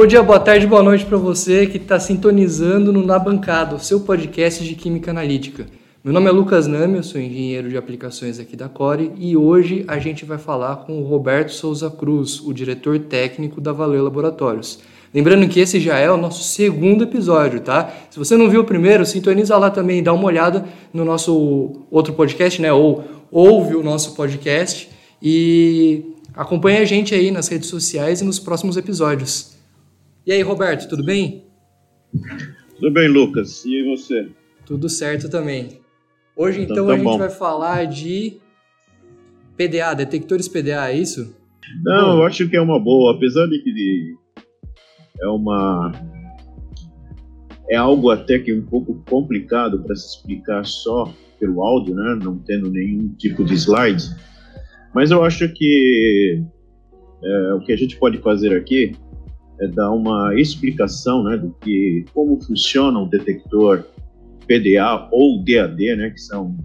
Bom 0.00 0.06
dia, 0.06 0.22
boa 0.22 0.40
tarde, 0.40 0.66
boa 0.66 0.82
noite 0.82 1.04
para 1.04 1.18
você 1.18 1.66
que 1.66 1.76
está 1.76 2.00
sintonizando 2.00 2.90
no 2.90 3.04
Na 3.04 3.18
Bancada, 3.18 3.74
o 3.74 3.78
seu 3.78 4.00
podcast 4.00 4.64
de 4.64 4.74
Química 4.74 5.10
Analítica. 5.10 5.66
Meu 6.02 6.14
nome 6.14 6.26
é 6.26 6.30
Lucas 6.30 6.66
Nami, 6.66 6.96
eu 6.96 7.02
sou 7.02 7.20
engenheiro 7.20 7.68
de 7.68 7.76
aplicações 7.76 8.40
aqui 8.40 8.56
da 8.56 8.66
Core 8.66 9.12
e 9.18 9.36
hoje 9.36 9.84
a 9.86 9.98
gente 9.98 10.24
vai 10.24 10.38
falar 10.38 10.76
com 10.86 11.02
o 11.02 11.04
Roberto 11.04 11.52
Souza 11.52 11.90
Cruz, 11.90 12.40
o 12.40 12.54
diretor 12.54 12.98
técnico 12.98 13.60
da 13.60 13.72
Valeu 13.72 14.02
Laboratórios. 14.02 14.78
Lembrando 15.12 15.46
que 15.46 15.60
esse 15.60 15.78
já 15.78 15.98
é 15.98 16.10
o 16.10 16.16
nosso 16.16 16.44
segundo 16.44 17.04
episódio, 17.04 17.60
tá? 17.60 17.92
Se 18.08 18.18
você 18.18 18.38
não 18.38 18.48
viu 18.48 18.62
o 18.62 18.64
primeiro, 18.64 19.04
sintoniza 19.04 19.54
lá 19.58 19.70
também, 19.70 20.02
dá 20.02 20.14
uma 20.14 20.24
olhada 20.24 20.64
no 20.94 21.04
nosso 21.04 21.84
outro 21.90 22.14
podcast, 22.14 22.62
né? 22.62 22.72
Ou 22.72 23.04
ouve 23.30 23.76
o 23.76 23.82
nosso 23.82 24.14
podcast 24.14 24.88
e 25.22 26.14
acompanhe 26.34 26.78
a 26.78 26.86
gente 26.86 27.14
aí 27.14 27.30
nas 27.30 27.48
redes 27.48 27.68
sociais 27.68 28.22
e 28.22 28.24
nos 28.24 28.38
próximos 28.38 28.78
episódios. 28.78 29.59
E 30.30 30.32
aí, 30.32 30.42
Roberto, 30.42 30.88
tudo 30.88 31.02
bem? 31.02 31.44
Tudo 32.76 32.92
bem, 32.92 33.08
Lucas. 33.08 33.64
E 33.64 33.82
você? 33.82 34.28
Tudo 34.64 34.88
certo 34.88 35.28
também. 35.28 35.80
Hoje, 36.36 36.62
então, 36.62 36.76
então 36.76 36.86
tá 36.86 36.92
a 36.92 36.96
gente 36.96 37.04
bom. 37.04 37.18
vai 37.18 37.30
falar 37.30 37.84
de 37.86 38.38
PDA, 39.56 39.92
detectores 39.92 40.46
PDA, 40.46 40.88
é 40.88 40.96
isso? 40.96 41.36
Não, 41.82 42.12
bom. 42.12 42.18
eu 42.18 42.26
acho 42.26 42.48
que 42.48 42.56
é 42.56 42.60
uma 42.60 42.78
boa, 42.78 43.16
apesar 43.16 43.48
de 43.48 43.58
que 43.58 44.14
é 45.20 45.26
uma 45.26 45.90
é 47.68 47.74
algo 47.74 48.10
até 48.10 48.38
que 48.38 48.54
um 48.54 48.64
pouco 48.64 49.02
complicado 49.10 49.82
para 49.82 49.96
se 49.96 50.14
explicar 50.14 50.64
só 50.64 51.12
pelo 51.40 51.60
áudio, 51.60 51.92
né? 51.92 52.20
Não 52.22 52.38
tendo 52.38 52.70
nenhum 52.70 53.12
tipo 53.18 53.42
de 53.44 53.54
slide. 53.54 54.04
Mas 54.94 55.10
eu 55.10 55.24
acho 55.24 55.48
que 55.52 56.40
é, 57.20 57.54
o 57.54 57.60
que 57.62 57.72
a 57.72 57.76
gente 57.76 57.96
pode 57.96 58.18
fazer 58.18 58.56
aqui 58.56 58.94
é 59.60 59.68
dar 59.68 59.90
uma 59.92 60.34
explicação, 60.40 61.22
né, 61.24 61.36
do 61.36 61.50
que 61.60 62.04
como 62.14 62.40
funciona 62.42 62.98
um 62.98 63.08
detector 63.08 63.84
PDA 64.46 65.08
ou 65.12 65.44
DAD, 65.44 65.96
né, 65.96 66.10
que 66.10 66.20
são 66.20 66.56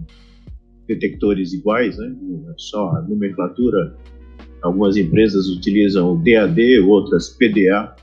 detectores 0.88 1.52
iguais, 1.52 1.98
né, 1.98 2.14
só 2.56 2.90
a 2.96 3.02
nomenclatura. 3.02 3.94
Algumas 4.62 4.96
empresas 4.96 5.48
utilizam 5.48 6.14
o 6.14 6.16
DAD, 6.16 6.80
outras 6.80 7.28
PDA, 7.28 7.94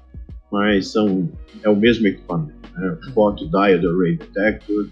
mas 0.52 0.88
são 0.88 1.30
é 1.64 1.70
o 1.70 1.76
mesmo 1.76 2.08
equipamento, 2.08 2.54
né, 2.76 2.98
Photo 3.14 3.50
Diode 3.50 3.88
Array 3.88 4.18
Detector 4.18 4.90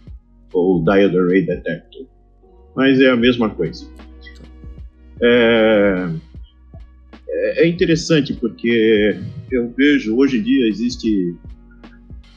ou 0.53 0.83
Diode 0.83 1.17
Array 1.17 1.45
Detector, 1.45 2.07
mas 2.75 2.99
é 2.99 3.11
a 3.11 3.15
mesma 3.15 3.49
coisa. 3.49 3.85
É, 5.21 6.09
é, 7.31 7.63
é 7.63 7.67
interessante 7.67 8.33
porque 8.33 9.17
eu 9.49 9.73
vejo 9.75 10.15
hoje 10.15 10.37
em 10.37 10.43
dia 10.43 10.67
existe 10.67 11.35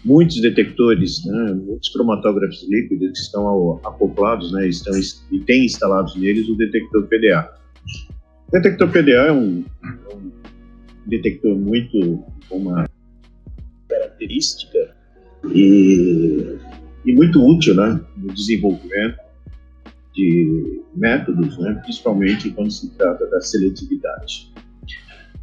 muitos 0.05 0.41
detectores, 0.41 1.25
né, 1.25 1.53
muitos 1.55 1.89
cromatógrafos 1.89 2.67
líquidos 2.69 3.12
que 3.12 3.19
estão 3.19 3.81
acoplados, 3.84 4.53
né, 4.53 4.69
estão 4.69 4.92
e 5.33 5.39
têm 5.41 5.64
instalados 5.64 6.14
neles 6.17 6.48
o 6.48 6.56
detector 6.56 7.06
PDA. 7.06 7.51
O 8.48 8.53
detector 8.53 8.89
PDA 8.91 9.28
é 9.28 9.33
um, 9.33 9.64
é 9.83 10.14
um 10.14 10.31
detector 11.06 11.56
muito 11.56 12.23
com 12.48 12.56
uma 12.58 12.89
característica 13.89 14.95
e, 15.53 16.56
e 17.05 17.12
muito 17.14 17.42
útil, 17.42 17.75
né, 17.75 18.01
no 18.17 18.33
desenvolvimento 18.33 19.25
de 20.14 20.83
métodos, 20.95 21.58
né, 21.58 21.81
principalmente 21.83 22.51
quando 22.51 22.70
se 22.70 22.91
trata 22.91 23.27
da 23.27 23.41
seletividade. 23.41 24.54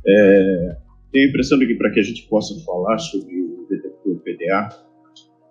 É, 0.08 0.78
tenho 1.12 1.26
a 1.26 1.30
impressão 1.30 1.60
de 1.60 1.68
que 1.68 1.76
para 1.76 1.92
que 1.92 2.00
a 2.00 2.04
gente 2.04 2.28
possa 2.28 2.60
falar 2.64 2.98
sobre 2.98 3.42
o 3.42 3.68
detector 3.70 4.16
PDA, 4.20 4.70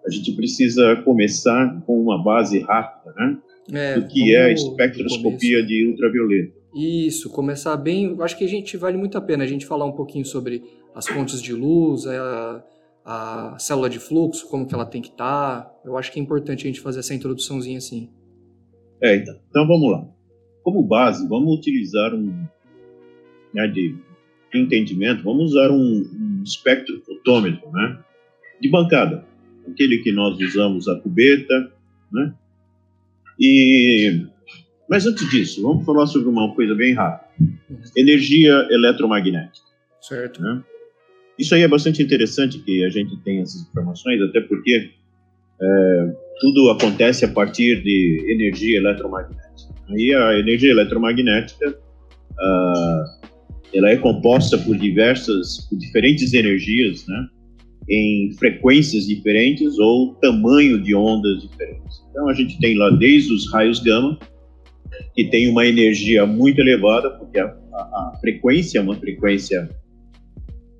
a 0.06 0.10
gente 0.10 0.32
precisa 0.32 0.96
começar 1.04 1.82
com 1.86 2.00
uma 2.00 2.22
base 2.22 2.58
rápida, 2.60 3.14
né? 3.16 3.38
É, 3.72 4.00
do 4.00 4.08
que 4.08 4.34
é 4.34 4.46
a 4.46 4.52
espectroscopia 4.52 5.64
de 5.64 5.86
ultravioleta. 5.86 6.58
Isso, 6.74 7.30
começar 7.30 7.76
bem. 7.76 8.16
Acho 8.20 8.36
que 8.36 8.44
a 8.44 8.48
gente 8.48 8.76
vale 8.76 8.96
muito 8.96 9.18
a 9.18 9.20
pena 9.20 9.44
a 9.44 9.46
gente 9.46 9.66
falar 9.66 9.84
um 9.84 9.92
pouquinho 9.92 10.24
sobre 10.24 10.62
as 10.94 11.06
fontes 11.06 11.40
de 11.40 11.52
luz, 11.52 12.06
a, 12.06 12.64
a 13.04 13.56
célula 13.58 13.88
de 13.88 13.98
fluxo, 13.98 14.48
como 14.48 14.66
que 14.66 14.74
ela 14.74 14.86
tem 14.86 15.02
que 15.02 15.08
estar. 15.08 15.62
Tá. 15.62 15.80
Eu 15.84 15.96
acho 15.96 16.10
que 16.10 16.18
é 16.18 16.22
importante 16.22 16.64
a 16.64 16.66
gente 16.66 16.80
fazer 16.80 17.00
essa 17.00 17.14
introduçãozinha 17.14 17.78
assim. 17.78 18.08
É, 19.02 19.16
então, 19.16 19.36
então 19.48 19.66
vamos 19.66 19.90
lá. 19.90 20.08
Como 20.62 20.82
base, 20.82 21.26
vamos 21.28 21.58
utilizar 21.58 22.14
um 22.14 22.44
né, 23.54 23.66
de 23.68 23.96
entendimento, 24.58 25.22
vamos 25.22 25.52
usar 25.52 25.70
um, 25.70 25.76
um 25.76 26.42
espectrofotômetro, 26.44 27.70
né? 27.72 27.98
De 28.60 28.68
bancada, 28.68 29.24
aquele 29.68 29.98
que 29.98 30.12
nós 30.12 30.38
usamos 30.38 30.88
a 30.88 30.96
cubeta, 31.00 31.72
né? 32.12 32.34
E 33.38 34.26
mas 34.90 35.06
antes 35.06 35.30
disso, 35.30 35.62
vamos 35.62 35.86
falar 35.86 36.08
sobre 36.08 36.28
uma 36.28 36.52
coisa 36.52 36.74
bem 36.74 36.94
rápida: 36.94 37.30
energia 37.96 38.66
eletromagnética. 38.70 39.66
Certo. 40.00 40.42
Né? 40.42 40.64
Isso 41.38 41.54
aí 41.54 41.62
é 41.62 41.68
bastante 41.68 42.02
interessante 42.02 42.58
que 42.58 42.84
a 42.84 42.90
gente 42.90 43.16
tenha 43.18 43.42
essas 43.42 43.62
informações, 43.62 44.20
até 44.20 44.40
porque 44.40 44.90
é, 45.62 46.14
tudo 46.40 46.70
acontece 46.70 47.24
a 47.24 47.28
partir 47.28 47.80
de 47.82 48.26
energia 48.32 48.78
eletromagnética. 48.78 49.72
Aí 49.90 50.12
a 50.12 50.38
energia 50.38 50.72
eletromagnética 50.72 51.70
uh, 51.70 53.19
ela 53.72 53.90
é 53.90 53.96
composta 53.96 54.58
por 54.58 54.76
diversas, 54.76 55.66
por 55.68 55.78
diferentes 55.78 56.32
energias, 56.34 57.06
né? 57.06 57.28
Em 57.88 58.32
frequências 58.38 59.06
diferentes 59.06 59.78
ou 59.78 60.14
tamanho 60.14 60.80
de 60.80 60.94
ondas 60.94 61.42
diferentes. 61.42 62.04
Então 62.10 62.28
a 62.28 62.34
gente 62.34 62.58
tem 62.58 62.76
lá 62.76 62.90
desde 62.90 63.32
os 63.32 63.50
raios 63.52 63.80
gama, 63.80 64.18
que 65.14 65.24
tem 65.24 65.48
uma 65.48 65.66
energia 65.66 66.26
muito 66.26 66.60
elevada, 66.60 67.10
porque 67.10 67.38
a, 67.38 67.46
a, 67.46 67.78
a 67.78 68.18
frequência 68.20 68.78
é 68.78 68.82
uma 68.82 68.94
frequência 68.94 69.68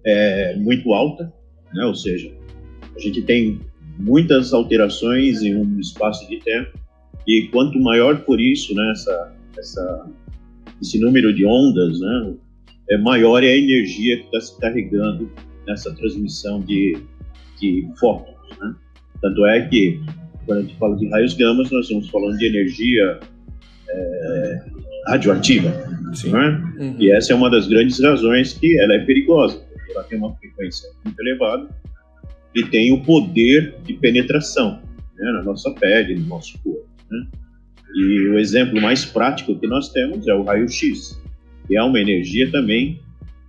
é, 0.04 0.56
muito 0.56 0.92
alta, 0.92 1.32
né? 1.72 1.84
Ou 1.84 1.94
seja, 1.94 2.32
a 2.94 2.98
gente 3.00 3.22
tem 3.22 3.60
muitas 3.98 4.52
alterações 4.52 5.42
em 5.42 5.54
um 5.54 5.78
espaço 5.78 6.28
de 6.28 6.38
tempo 6.38 6.78
e 7.26 7.48
quanto 7.52 7.78
maior 7.80 8.24
for 8.24 8.40
isso, 8.40 8.74
né? 8.74 8.90
Essa, 8.92 9.32
essa 9.58 10.10
esse 10.80 10.98
número 10.98 11.32
de 11.34 11.44
ondas, 11.44 12.00
né? 12.00 12.34
É, 12.90 12.98
maior 12.98 13.42
é 13.44 13.48
a 13.48 13.56
energia 13.56 14.18
que 14.18 14.24
está 14.24 14.40
se 14.40 14.60
carregando 14.60 15.30
nessa 15.66 15.94
transmissão 15.94 16.60
de, 16.60 16.96
de 17.60 17.88
fótons. 17.98 18.36
Né? 18.60 18.74
Tanto 19.22 19.46
é 19.46 19.68
que, 19.68 20.00
quando 20.44 20.58
a 20.58 20.62
gente 20.62 20.76
fala 20.76 20.96
de 20.96 21.08
raios 21.08 21.34
gamas, 21.34 21.70
nós 21.70 21.84
estamos 21.84 22.08
falando 22.10 22.36
de 22.36 22.46
energia 22.46 23.20
é, 23.88 24.64
radioativa. 25.06 25.68
Né? 25.68 26.74
Uhum. 26.78 26.96
E 26.98 27.12
essa 27.12 27.32
é 27.32 27.36
uma 27.36 27.48
das 27.48 27.68
grandes 27.68 28.00
razões 28.00 28.54
que 28.54 28.78
ela 28.80 28.94
é 28.94 28.98
perigosa, 29.04 29.58
porque 29.72 29.92
ela 29.92 30.04
tem 30.04 30.18
uma 30.18 30.34
frequência 30.34 30.88
muito 31.04 31.20
elevada 31.20 31.68
e 32.54 32.64
tem 32.64 32.92
o 32.92 33.02
poder 33.04 33.76
de 33.84 33.94
penetração 33.94 34.82
né, 35.16 35.32
na 35.32 35.42
nossa 35.44 35.70
pele, 35.72 36.16
no 36.16 36.26
nosso 36.26 36.58
corpo. 36.64 36.88
Né? 37.08 37.26
E 37.94 38.28
o 38.28 38.38
exemplo 38.38 38.80
mais 38.80 39.04
prático 39.04 39.54
que 39.58 39.66
nós 39.68 39.90
temos 39.90 40.26
é 40.26 40.34
o 40.34 40.42
raio-x 40.42 41.20
que 41.70 41.76
é 41.76 41.82
uma 41.84 42.00
energia 42.00 42.50
também 42.50 42.98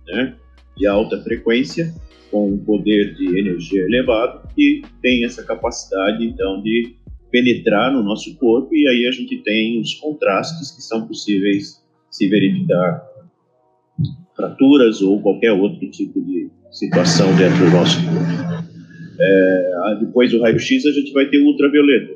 né, 0.06 0.36
de 0.76 0.86
alta 0.86 1.20
frequência, 1.24 1.92
com 2.30 2.52
um 2.52 2.58
poder 2.58 3.16
de 3.16 3.36
energia 3.36 3.82
elevado, 3.82 4.48
que 4.54 4.80
tem 5.02 5.24
essa 5.24 5.42
capacidade, 5.42 6.24
então, 6.24 6.62
de 6.62 6.94
penetrar 7.32 7.92
no 7.92 8.00
nosso 8.00 8.38
corpo, 8.38 8.72
e 8.76 8.86
aí 8.86 9.08
a 9.08 9.10
gente 9.10 9.38
tem 9.38 9.80
os 9.80 9.94
contrastes 9.94 10.70
que 10.70 10.80
são 10.80 11.04
possíveis 11.04 11.82
se 12.12 12.28
verificar 12.28 13.02
fraturas 14.36 15.02
ou 15.02 15.20
qualquer 15.20 15.50
outro 15.50 15.90
tipo 15.90 16.24
de 16.24 16.48
situação 16.70 17.34
dentro 17.34 17.58
do 17.58 17.70
nosso 17.72 17.98
corpo. 18.04 18.70
É, 19.20 19.96
depois 19.98 20.30
do 20.30 20.40
raio-x, 20.40 20.86
a 20.86 20.92
gente 20.92 21.12
vai 21.12 21.26
ter 21.28 21.38
o 21.38 21.46
ultravioleta, 21.46 22.14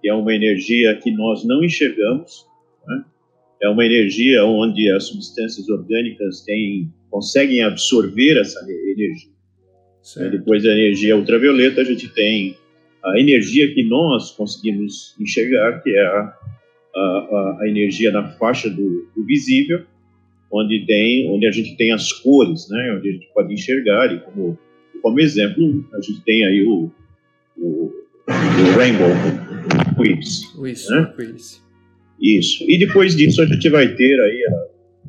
que 0.00 0.08
é 0.08 0.14
uma 0.14 0.32
energia 0.32 0.94
que 1.02 1.10
nós 1.10 1.44
não 1.44 1.64
enxergamos, 1.64 2.46
né? 2.86 3.04
É 3.62 3.68
uma 3.68 3.84
energia 3.84 4.44
onde 4.44 4.90
as 4.90 5.04
substâncias 5.04 5.68
orgânicas 5.68 6.42
têm, 6.42 6.92
conseguem 7.10 7.62
absorver 7.62 8.40
essa 8.40 8.60
energia. 8.62 9.30
Depois 10.30 10.62
da 10.62 10.72
energia 10.72 11.16
ultravioleta, 11.16 11.82
a 11.82 11.84
gente 11.84 12.08
tem 12.08 12.56
a 13.04 13.20
energia 13.20 13.72
que 13.74 13.82
nós 13.84 14.30
conseguimos 14.30 15.14
enxergar, 15.20 15.82
que 15.82 15.90
é 15.90 16.02
a, 16.02 16.34
a, 16.94 17.58
a 17.60 17.68
energia 17.68 18.10
na 18.10 18.28
faixa 18.32 18.68
do, 18.70 19.08
do, 19.14 19.24
visível, 19.24 19.84
onde 20.52 20.84
tem, 20.86 21.30
onde 21.30 21.46
a 21.46 21.50
gente 21.50 21.76
tem 21.76 21.92
as 21.92 22.12
cores, 22.12 22.68
né, 22.68 22.94
onde 22.96 23.08
a 23.08 23.12
gente 23.12 23.28
pode 23.34 23.52
enxergar 23.52 24.12
e 24.12 24.20
como 24.20 24.58
como 25.02 25.20
exemplo 25.20 25.84
a 25.94 26.00
gente 26.00 26.20
tem 26.22 26.44
aí 26.44 26.66
o, 26.66 26.90
o, 27.56 27.92
o 28.26 28.76
rainbow, 28.76 29.08
o 29.08 29.94
quiz, 29.96 30.90
né? 30.90 31.12
quiz. 31.16 31.62
Isso. 32.20 32.64
E 32.68 32.78
depois 32.78 33.16
disso 33.16 33.40
a 33.40 33.46
gente 33.46 33.68
vai 33.70 33.94
ter 33.94 34.20
aí 34.20 34.44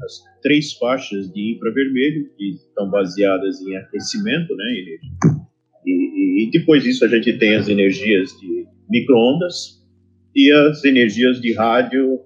as 0.03 0.23
três 0.41 0.73
faixas 0.73 1.31
de 1.31 1.55
infravermelho 1.55 2.29
que 2.37 2.51
estão 2.51 2.89
baseadas 2.89 3.61
em 3.61 3.75
aquecimento, 3.75 4.55
né, 4.55 4.65
e, 5.85 6.45
e, 6.45 6.51
depois 6.51 6.83
disso 6.83 7.03
a 7.03 7.07
gente 7.07 7.33
tem 7.37 7.55
as 7.55 7.67
energias 7.67 8.29
de 8.39 8.65
microondas 8.89 9.83
e 10.35 10.51
as 10.51 10.83
energias 10.85 11.41
de 11.41 11.53
rádio 11.53 12.19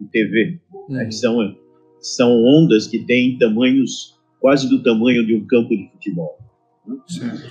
e 0.00 0.04
TV, 0.06 0.60
né, 0.88 1.06
que 1.06 1.14
são 1.14 1.56
são 2.00 2.44
ondas 2.44 2.86
que 2.86 3.00
têm 3.04 3.36
tamanhos 3.38 4.16
quase 4.38 4.68
do 4.68 4.82
tamanho 4.82 5.26
de 5.26 5.34
um 5.34 5.46
campo 5.46 5.70
de 5.70 5.88
futebol. 5.90 6.38
Né? 6.86 6.96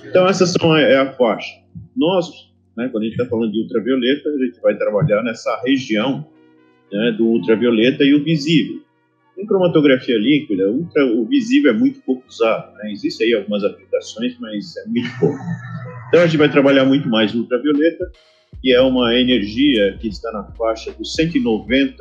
Então 0.08 0.28
essas 0.28 0.52
são 0.52 0.72
a, 0.72 0.80
é 0.80 0.98
a 0.98 1.12
faixa. 1.14 1.52
Nós, 1.96 2.30
né, 2.78 2.88
quando 2.90 3.04
a 3.04 3.06
gente 3.08 3.20
está 3.20 3.26
falando 3.26 3.52
de 3.52 3.60
ultravioleta, 3.62 4.30
a 4.30 4.46
gente 4.46 4.62
vai 4.62 4.78
trabalhar 4.78 5.24
nessa 5.24 5.62
região 5.66 6.26
né, 6.98 7.12
do 7.18 7.26
ultravioleta 7.26 8.04
e 8.04 8.14
o 8.14 8.24
visível. 8.24 8.82
Em 9.38 9.46
cromatografia 9.46 10.18
líquida, 10.18 10.72
ultra, 10.72 11.06
o 11.06 11.26
visível 11.28 11.72
é 11.72 11.74
muito 11.74 12.02
pouco 12.02 12.24
usado. 12.28 12.74
Né? 12.78 12.92
Existem 12.92 13.28
aí 13.28 13.34
algumas 13.34 13.64
aplicações, 13.64 14.38
mas 14.40 14.78
é 14.78 14.88
muito 14.88 15.10
pouco. 15.20 15.38
Então 16.08 16.22
a 16.22 16.26
gente 16.26 16.38
vai 16.38 16.50
trabalhar 16.50 16.86
muito 16.86 17.10
mais 17.10 17.34
o 17.36 17.40
ultravioleta, 17.40 18.10
que 18.62 18.72
é 18.72 18.82
uma 18.82 19.14
energia 19.14 19.98
que 20.00 20.08
está 20.08 20.32
na 20.32 20.44
faixa 20.54 20.92
dos 20.94 21.14
190 21.14 21.96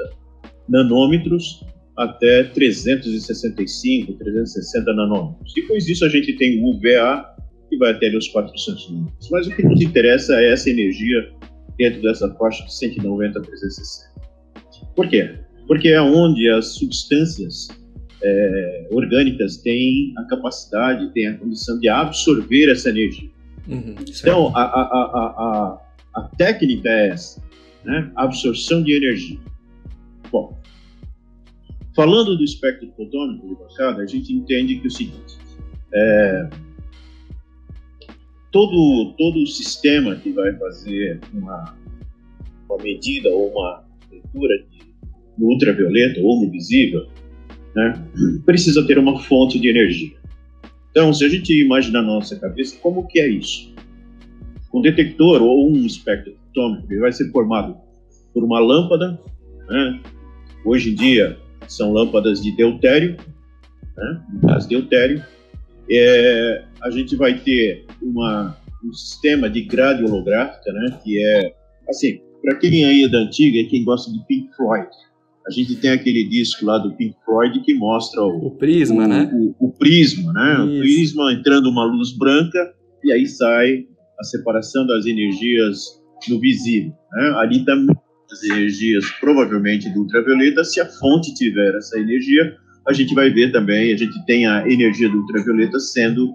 nanômetros 0.69 1.65
até 1.97 2.45
365, 2.45 4.13
360 4.15 4.93
nanômetros. 4.93 5.53
Depois 5.55 5.85
disso 5.85 6.05
a 6.05 6.09
gente 6.09 6.33
tem 6.37 6.61
o 6.61 6.71
UVA, 6.71 7.25
que 7.69 7.77
vai 7.79 7.93
até 7.93 8.09
os 8.17 8.29
400 8.29 8.91
nanômetros. 8.91 9.31
Mas 9.31 9.47
o 9.47 9.51
que 9.51 9.63
nos 9.63 9.81
interessa 9.81 10.41
é 10.41 10.53
essa 10.53 10.71
energia 10.71 11.33
dentro 11.79 12.03
dessa 12.03 12.33
faixa 12.35 12.65
de 12.65 12.75
190 12.77 13.39
a 13.39 13.43
360. 13.43 14.14
Por 14.95 15.09
quê? 15.09 15.39
Porque 15.67 15.89
é 15.89 16.01
onde 16.01 16.49
as 16.51 16.75
substâncias 16.75 17.69
é, 18.23 18.89
orgânicas 18.91 19.57
têm 19.59 20.15
a 20.17 20.25
capacidade, 20.25 21.13
têm 21.13 21.29
a 21.29 21.39
condição 21.39 21.79
de 21.79 21.89
absorver 21.89 22.71
essa 22.71 22.91
energia. 22.91 23.29
Uhum, 23.69 23.95
então, 24.09 24.55
a, 24.55 24.63
a, 24.63 24.83
a, 24.83 25.81
a, 26.15 26.23
técnica 26.37 26.89
é 26.89 27.09
essa, 27.09 27.43
né? 27.85 28.11
absorção 28.15 28.83
de 28.83 28.93
energia. 28.93 29.39
Bom, 30.31 30.59
falando 31.95 32.37
do 32.37 32.45
espectro 32.45 32.91
fotônico 32.97 33.49
de 33.49 33.55
bancada, 33.55 34.03
a 34.03 34.07
gente 34.07 34.33
entende 34.33 34.77
que 34.77 34.85
é 34.85 34.89
o 34.89 34.91
seguinte, 34.91 35.39
é, 35.95 36.51
todo, 38.51 39.15
todo 39.19 39.43
o 39.43 39.47
sistema 39.47 40.15
que 40.17 40.31
vai 40.31 40.55
fazer 40.57 41.21
uma, 41.33 41.77
uma 42.69 42.83
medida 42.83 43.29
ou 43.31 43.51
uma 43.51 43.85
leitura 44.11 44.59
de 44.71 44.74
no 45.39 45.47
ultravioleta 45.47 46.21
ou 46.21 46.45
no 46.45 46.51
visível, 46.51 47.07
né, 47.75 48.05
precisa 48.45 48.87
ter 48.87 48.99
uma 48.99 49.19
fonte 49.19 49.59
de 49.59 49.69
energia. 49.69 50.17
Então, 50.91 51.13
se 51.13 51.25
a 51.25 51.29
gente 51.29 51.53
imaginar 51.61 52.03
na 52.03 52.07
nossa 52.07 52.39
cabeça, 52.39 52.77
como 52.81 53.07
que 53.09 53.19
é 53.19 53.29
isso? 53.29 53.75
Um 54.73 54.81
detector 54.81 55.43
ou 55.43 55.69
um 55.69 55.85
espectrofotômetro 55.85 57.01
vai 57.01 57.13
ser 57.13 57.31
formado 57.33 57.77
por 58.33 58.45
uma 58.45 58.61
lâmpada, 58.61 59.21
né? 59.69 60.01
hoje 60.65 60.91
em 60.91 60.95
dia 60.95 61.37
são 61.67 61.93
lâmpadas 61.93 62.41
de 62.41 62.53
deutério, 62.53 63.17
né? 63.97 64.23
gás 64.43 64.67
deutério. 64.67 65.25
É, 65.91 66.65
a 66.81 66.91
gente 66.91 67.17
vai 67.17 67.39
ter 67.41 67.87
uma, 68.01 68.57
um 68.85 68.93
sistema 68.93 69.51
de 69.51 69.63
grade 69.63 70.05
holográfica, 70.05 70.73
né? 70.73 70.99
que 71.03 71.25
é, 71.25 71.55
assim, 71.89 72.21
para 72.41 72.57
quem 72.57 72.85
aí 72.85 73.03
é 73.03 73.09
da 73.09 73.19
antiga 73.19 73.59
e 73.59 73.67
quem 73.67 73.85
gosta 73.85 74.13
de 74.13 74.25
Pink 74.27 74.55
Floyd, 74.55 74.89
a 75.47 75.51
gente 75.51 75.77
tem 75.77 75.91
aquele 75.91 76.25
disco 76.25 76.65
lá 76.65 76.79
do 76.79 76.95
Pink 76.95 77.15
Floyd 77.25 77.61
que 77.61 77.75
mostra 77.75 78.23
o, 78.23 78.47
o 78.47 78.51
prisma, 78.53 79.05
o, 79.05 79.09
né? 79.09 79.31
O, 79.33 79.67
o, 79.67 79.73
prisma, 79.73 80.33
né? 80.33 80.55
Isso. 80.55 80.77
O 80.77 80.81
prisma 80.81 81.33
entrando 81.33 81.69
uma 81.69 81.85
luz 81.85 82.17
branca 82.17 82.75
e 83.03 83.13
aí 83.13 83.27
sai 83.27 83.85
a 84.19 84.25
separação 84.25 84.87
das 84.87 85.05
energias 85.05 86.01
no 86.29 86.41
visível. 86.41 86.93
Né? 87.13 87.35
Ali 87.37 87.65
também 87.65 87.95
as 88.33 88.43
energias 88.43 89.05
provavelmente 89.21 89.91
do 89.91 90.01
ultravioleta. 90.01 90.65
Se 90.65 90.81
a 90.81 90.87
fonte 90.87 91.35
tiver 91.35 91.75
essa 91.77 91.99
energia, 91.99 92.57
a 92.89 92.93
gente 92.93 93.15
vai 93.15 93.31
ver 93.31 93.53
também, 93.53 93.93
a 93.93 93.97
gente 93.97 94.25
tem 94.25 94.47
a 94.47 94.67
energia 94.67 95.09
do 95.11 95.19
ultravioleta 95.19 95.79
sendo 95.79 96.35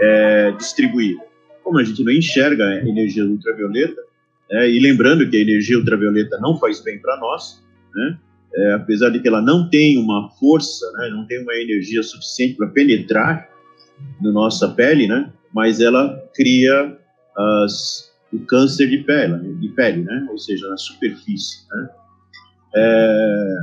é, 0.00 0.52
distribuída. 0.52 1.20
Como 1.62 1.78
a 1.78 1.84
gente 1.84 2.04
não 2.04 2.12
enxerga 2.12 2.62
a 2.64 2.86
energia 2.86 3.24
do 3.24 3.32
ultravioleta, 3.32 4.00
né? 4.50 4.70
e 4.70 4.78
lembrando 4.78 5.28
que 5.28 5.36
a 5.36 5.40
energia 5.40 5.78
ultravioleta 5.78 6.38
não 6.40 6.58
faz 6.58 6.82
bem 6.82 7.00
para 7.00 7.18
nós, 7.18 7.64
né? 7.94 8.18
É, 8.56 8.72
apesar 8.72 9.10
de 9.10 9.20
que 9.20 9.28
ela 9.28 9.42
não 9.42 9.68
tem 9.68 9.98
uma 9.98 10.30
força, 10.38 10.90
né, 10.92 11.10
não 11.10 11.26
tem 11.26 11.42
uma 11.42 11.54
energia 11.54 12.02
suficiente 12.02 12.56
para 12.56 12.68
penetrar 12.68 13.48
na 14.20 14.30
nossa 14.30 14.68
pele, 14.68 15.06
né, 15.06 15.30
mas 15.52 15.80
ela 15.80 16.22
cria 16.34 16.96
as, 17.36 18.12
o 18.32 18.38
câncer 18.40 18.88
de 18.88 18.98
pele, 18.98 19.54
de 19.60 19.68
pele, 19.70 20.02
né, 20.02 20.26
ou 20.30 20.38
seja, 20.38 20.68
na 20.68 20.76
superfície. 20.76 21.66
Né. 21.70 21.88
É, 22.76 23.56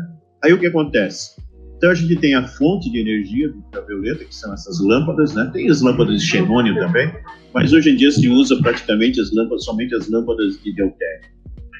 aí 0.44 0.54
o 0.54 0.60
que 0.60 0.68
acontece? 0.68 1.42
Então 1.82 1.90
a 1.90 1.96
gente 1.96 2.16
tem 2.18 2.36
a 2.36 2.48
fonte 2.48 2.92
de 2.92 3.00
energia 3.00 3.50
ultravioleta, 3.50 4.24
que 4.24 4.36
são 4.36 4.54
essas 4.54 4.80
lâmpadas, 4.80 5.34
né? 5.34 5.50
Tem 5.52 5.68
as 5.68 5.82
lâmpadas 5.82 6.22
de 6.22 6.28
xenônio 6.28 6.76
também, 6.76 7.12
mas 7.56 7.74
hoje 7.74 7.90
em 7.90 7.96
dia 7.96 8.12
se 8.12 8.30
usa 8.30 8.56
praticamente 8.62 9.20
as 9.20 9.34
lâmpadas, 9.34 9.66
somente 9.66 9.96
as 9.96 10.08
lâmpadas 10.08 10.62
de 10.62 10.76
deutério. 10.76 11.26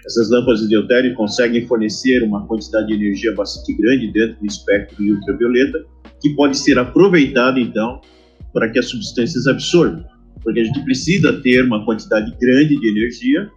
Essas 0.06 0.30
lâmpadas 0.30 0.62
de 0.62 0.70
deutério 0.70 1.14
conseguem 1.14 1.66
fornecer 1.68 2.24
uma 2.24 2.46
quantidade 2.48 2.88
de 2.88 2.94
energia 2.94 3.34
bastante 3.36 3.74
grande 3.74 4.12
dentro 4.12 4.40
do 4.40 4.46
espectro 4.46 5.04
ultravioleta, 5.04 5.86
que 6.20 6.30
pode 6.36 6.58
ser 6.58 6.80
aproveitado, 6.80 7.60
então, 7.60 8.02
para 8.54 8.70
que 8.70 8.80
as 8.80 8.88
substâncias 8.90 9.48
absorvam. 9.48 10.04
Porque 10.44 10.60
a 10.60 10.64
gente 10.64 10.84
precisa 10.84 11.34
ter 11.42 11.64
uma 11.64 11.86
quantidade 11.86 12.36
grande 12.40 12.80
de 12.80 12.88
energia 12.90 13.50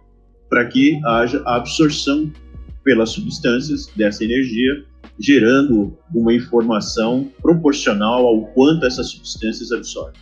para 0.49 0.65
que 0.65 0.99
haja 1.05 1.41
a 1.45 1.55
absorção 1.55 2.31
pelas 2.83 3.09
substâncias 3.09 3.87
dessa 3.95 4.23
energia, 4.23 4.85
gerando 5.19 5.97
uma 6.13 6.33
informação 6.33 7.31
proporcional 7.41 8.27
ao 8.27 8.45
quanto 8.53 8.85
essas 8.85 9.09
substâncias 9.09 9.71
absorvem. 9.71 10.21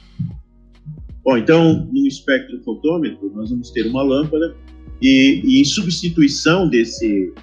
Bom, 1.25 1.37
então, 1.37 1.87
no 1.91 2.07
espectro 2.07 2.61
fotômetro, 2.63 3.31
nós 3.35 3.49
vamos 3.49 3.69
ter 3.71 3.85
uma 3.87 4.01
lâmpada 4.01 4.55
e, 5.03 5.41
e, 5.43 5.61
em 5.61 5.65
substituição 5.65 6.69
desse, 6.69 7.33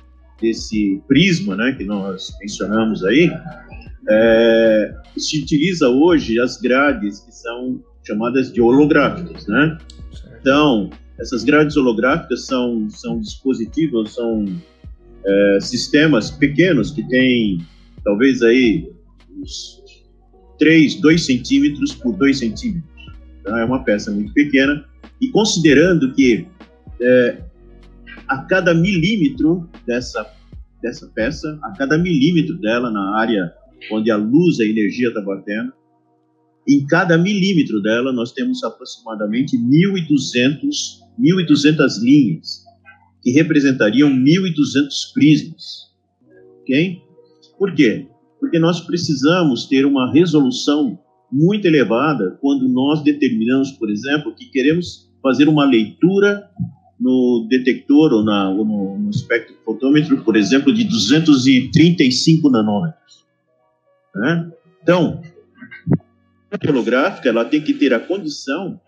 desse 0.40 1.00
prisma 1.06 1.54
né, 1.54 1.74
que 1.76 1.84
nós 1.84 2.32
mencionamos 2.40 3.04
aí, 3.04 3.30
é, 4.08 4.94
se 5.18 5.42
utiliza 5.42 5.88
hoje 5.88 6.40
as 6.40 6.56
grades 6.56 7.20
que 7.20 7.34
são 7.34 7.84
chamadas 8.06 8.50
de 8.50 8.62
holográficas. 8.62 9.46
Né? 9.46 9.78
Então, 10.40 10.88
essas 11.18 11.44
grades 11.44 11.76
holográficas 11.76 12.46
são, 12.46 12.88
são 12.88 13.20
dispositivos, 13.20 14.14
são 14.14 14.46
é, 15.26 15.58
sistemas 15.60 16.30
pequenos 16.30 16.90
que 16.90 17.06
têm 17.08 17.60
talvez 18.02 18.40
aí 18.40 18.90
uns 19.38 19.82
3, 20.58 20.94
2 20.98 21.26
centímetros 21.26 21.94
por 21.94 22.16
2 22.16 22.38
centímetros. 22.38 22.90
Então, 23.40 23.58
é 23.58 23.64
uma 23.66 23.84
peça 23.84 24.10
muito 24.10 24.32
pequena. 24.32 24.82
E 25.20 25.28
considerando 25.28 26.14
que 26.14 26.46
é, 27.02 27.49
a 28.30 28.38
cada 28.44 28.72
milímetro 28.72 29.68
dessa, 29.84 30.24
dessa 30.80 31.08
peça, 31.08 31.58
a 31.64 31.72
cada 31.72 31.98
milímetro 31.98 32.56
dela 32.60 32.88
na 32.88 33.18
área 33.18 33.52
onde 33.90 34.08
a 34.08 34.16
luz, 34.16 34.60
a 34.60 34.64
energia 34.64 35.08
está 35.08 35.20
batendo, 35.20 35.72
em 36.68 36.86
cada 36.86 37.18
milímetro 37.18 37.82
dela 37.82 38.12
nós 38.12 38.30
temos 38.30 38.62
aproximadamente 38.62 39.58
1.200, 39.58 41.00
1.200 41.18 42.00
linhas, 42.02 42.64
que 43.20 43.32
representariam 43.32 44.08
1.200 44.08 45.12
prismas. 45.12 45.90
Ok? 46.60 47.02
Por 47.58 47.74
quê? 47.74 48.06
Porque 48.38 48.60
nós 48.60 48.80
precisamos 48.80 49.66
ter 49.66 49.84
uma 49.84 50.12
resolução 50.12 50.96
muito 51.32 51.66
elevada 51.66 52.38
quando 52.40 52.68
nós 52.68 53.02
determinamos, 53.02 53.72
por 53.72 53.90
exemplo, 53.90 54.34
que 54.36 54.46
queremos 54.50 55.10
fazer 55.20 55.48
uma 55.48 55.64
leitura 55.64 56.48
no 57.00 57.46
detector 57.48 58.12
ou, 58.12 58.22
na, 58.22 58.50
ou 58.50 58.64
no, 58.64 58.98
no 58.98 59.10
espectrofotômetro, 59.10 60.22
por 60.22 60.36
exemplo, 60.36 60.72
de 60.72 60.84
235 60.84 62.50
nanômetros. 62.50 63.24
Né? 64.14 64.52
Então, 64.82 65.22
a 66.50 66.70
holográfica 66.70 67.30
ela 67.30 67.44
tem 67.44 67.62
que 67.62 67.72
ter 67.72 67.94
a 67.94 68.00
condição 68.00 68.78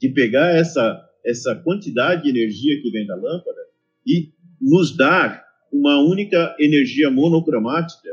de 0.00 0.08
pegar 0.08 0.48
essa, 0.48 1.08
essa 1.24 1.54
quantidade 1.54 2.24
de 2.24 2.30
energia 2.30 2.82
que 2.82 2.90
vem 2.90 3.06
da 3.06 3.14
lâmpada 3.14 3.60
e 4.04 4.32
nos 4.60 4.96
dar 4.96 5.44
uma 5.72 5.98
única 6.00 6.56
energia 6.58 7.10
monocromática 7.10 8.08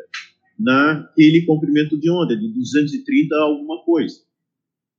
naquele 0.60 1.46
comprimento 1.46 2.00
de 2.00 2.10
onda, 2.12 2.38
de 2.38 2.48
230 2.48 3.36
a 3.36 3.42
alguma 3.42 3.84
coisa. 3.84 4.20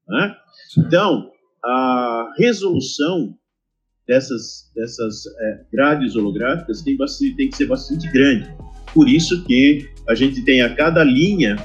Né? 0.08 0.37
Então, 0.78 1.30
a 1.64 2.32
resolução 2.37 3.37
dessas, 4.06 4.71
dessas 4.75 5.26
é, 5.40 5.61
grades 5.73 6.16
holográficas 6.16 6.82
tem, 6.82 6.97
bastante, 6.97 7.37
tem 7.37 7.50
que 7.50 7.56
ser 7.56 7.66
bastante 7.66 8.11
grande. 8.12 8.49
Por 8.92 9.09
isso 9.09 9.44
que 9.44 9.88
a 10.09 10.14
gente 10.14 10.42
tem 10.44 10.62
a 10.62 10.75
cada 10.75 11.02
linha 11.02 11.56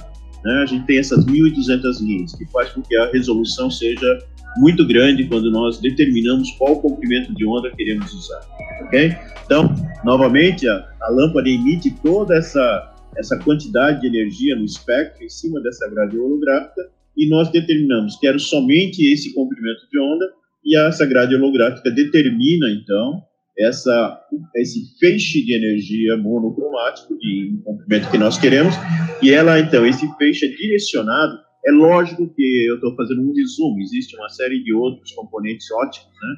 né, 0.44 0.62
a 0.63 0.65
gente 0.65 0.86
tem 0.86 0.98
essas 0.98 1.25
1.200 1.25 2.01
linhas, 2.01 2.34
que 2.34 2.46
faz 2.51 2.70
com 2.72 2.82
que 2.82 2.96
a 2.96 3.12
resolução 3.12 3.70
seja 3.70 4.20
muito 4.58 4.88
grande 4.88 5.25
quando 5.25 5.51
nós 5.51 5.79
determinamos 5.79 6.51
qual 6.51 6.82
comprimento 6.82 7.34
de 7.36 7.46
onda 7.46 7.70
queremos 7.75 8.13
usar, 8.13 8.41
ok? 8.82 9.15
Então, 9.46 9.75
novamente, 10.03 10.67
a, 10.67 10.89
a 11.01 11.10
lâmpada 11.10 11.50
emite 11.50 11.91
toda 12.01 12.36
essa, 12.36 12.96
essa 13.17 13.38
quantidade 13.39 14.01
de 14.01 14.08
energia 14.08 14.56
no 14.56 14.65
espectro 14.65 15.24
em 15.24 15.29
cima 15.29 15.62
dessa 15.62 15.89
grade 15.89 16.17
holográfica 16.17 16.89
e 17.15 17.27
nós 17.29 17.51
determinamos, 17.51 18.15
quero 18.17 18.39
somente 18.39 19.03
esse 19.12 19.34
comprimento 19.34 19.82
de 19.91 20.00
onda 20.00 20.25
e 20.68 20.78
essa 20.78 21.06
grade 21.06 21.34
holográfica 21.34 21.90
determina, 21.90 22.70
então, 22.70 23.24
essa, 23.58 24.22
esse 24.58 25.00
feixe 25.00 25.42
de 25.44 25.56
energia 25.56 26.18
monocromático 26.18 27.18
de 27.18 27.58
comprimento 27.64 28.12
que 28.12 28.18
nós 28.18 28.38
queremos, 28.38 28.76
e 29.24 29.32
ela, 29.32 29.58
então, 29.60 29.86
esse 29.86 30.06
feixe 30.18 30.46
é 30.46 30.50
direcionado, 30.50 31.40
é 31.66 31.72
lógico 31.72 32.28
que 32.36 32.66
eu 32.68 32.76
estou 32.76 32.94
fazendo 32.98 33.22
um 33.22 33.34
resumo, 33.34 33.80
existe 33.82 34.18
uma 34.18 34.28
série 34.28 34.62
de 34.62 34.74
outros 34.74 35.12
componentes 35.14 35.72
óticos, 35.72 36.12
né? 36.22 36.36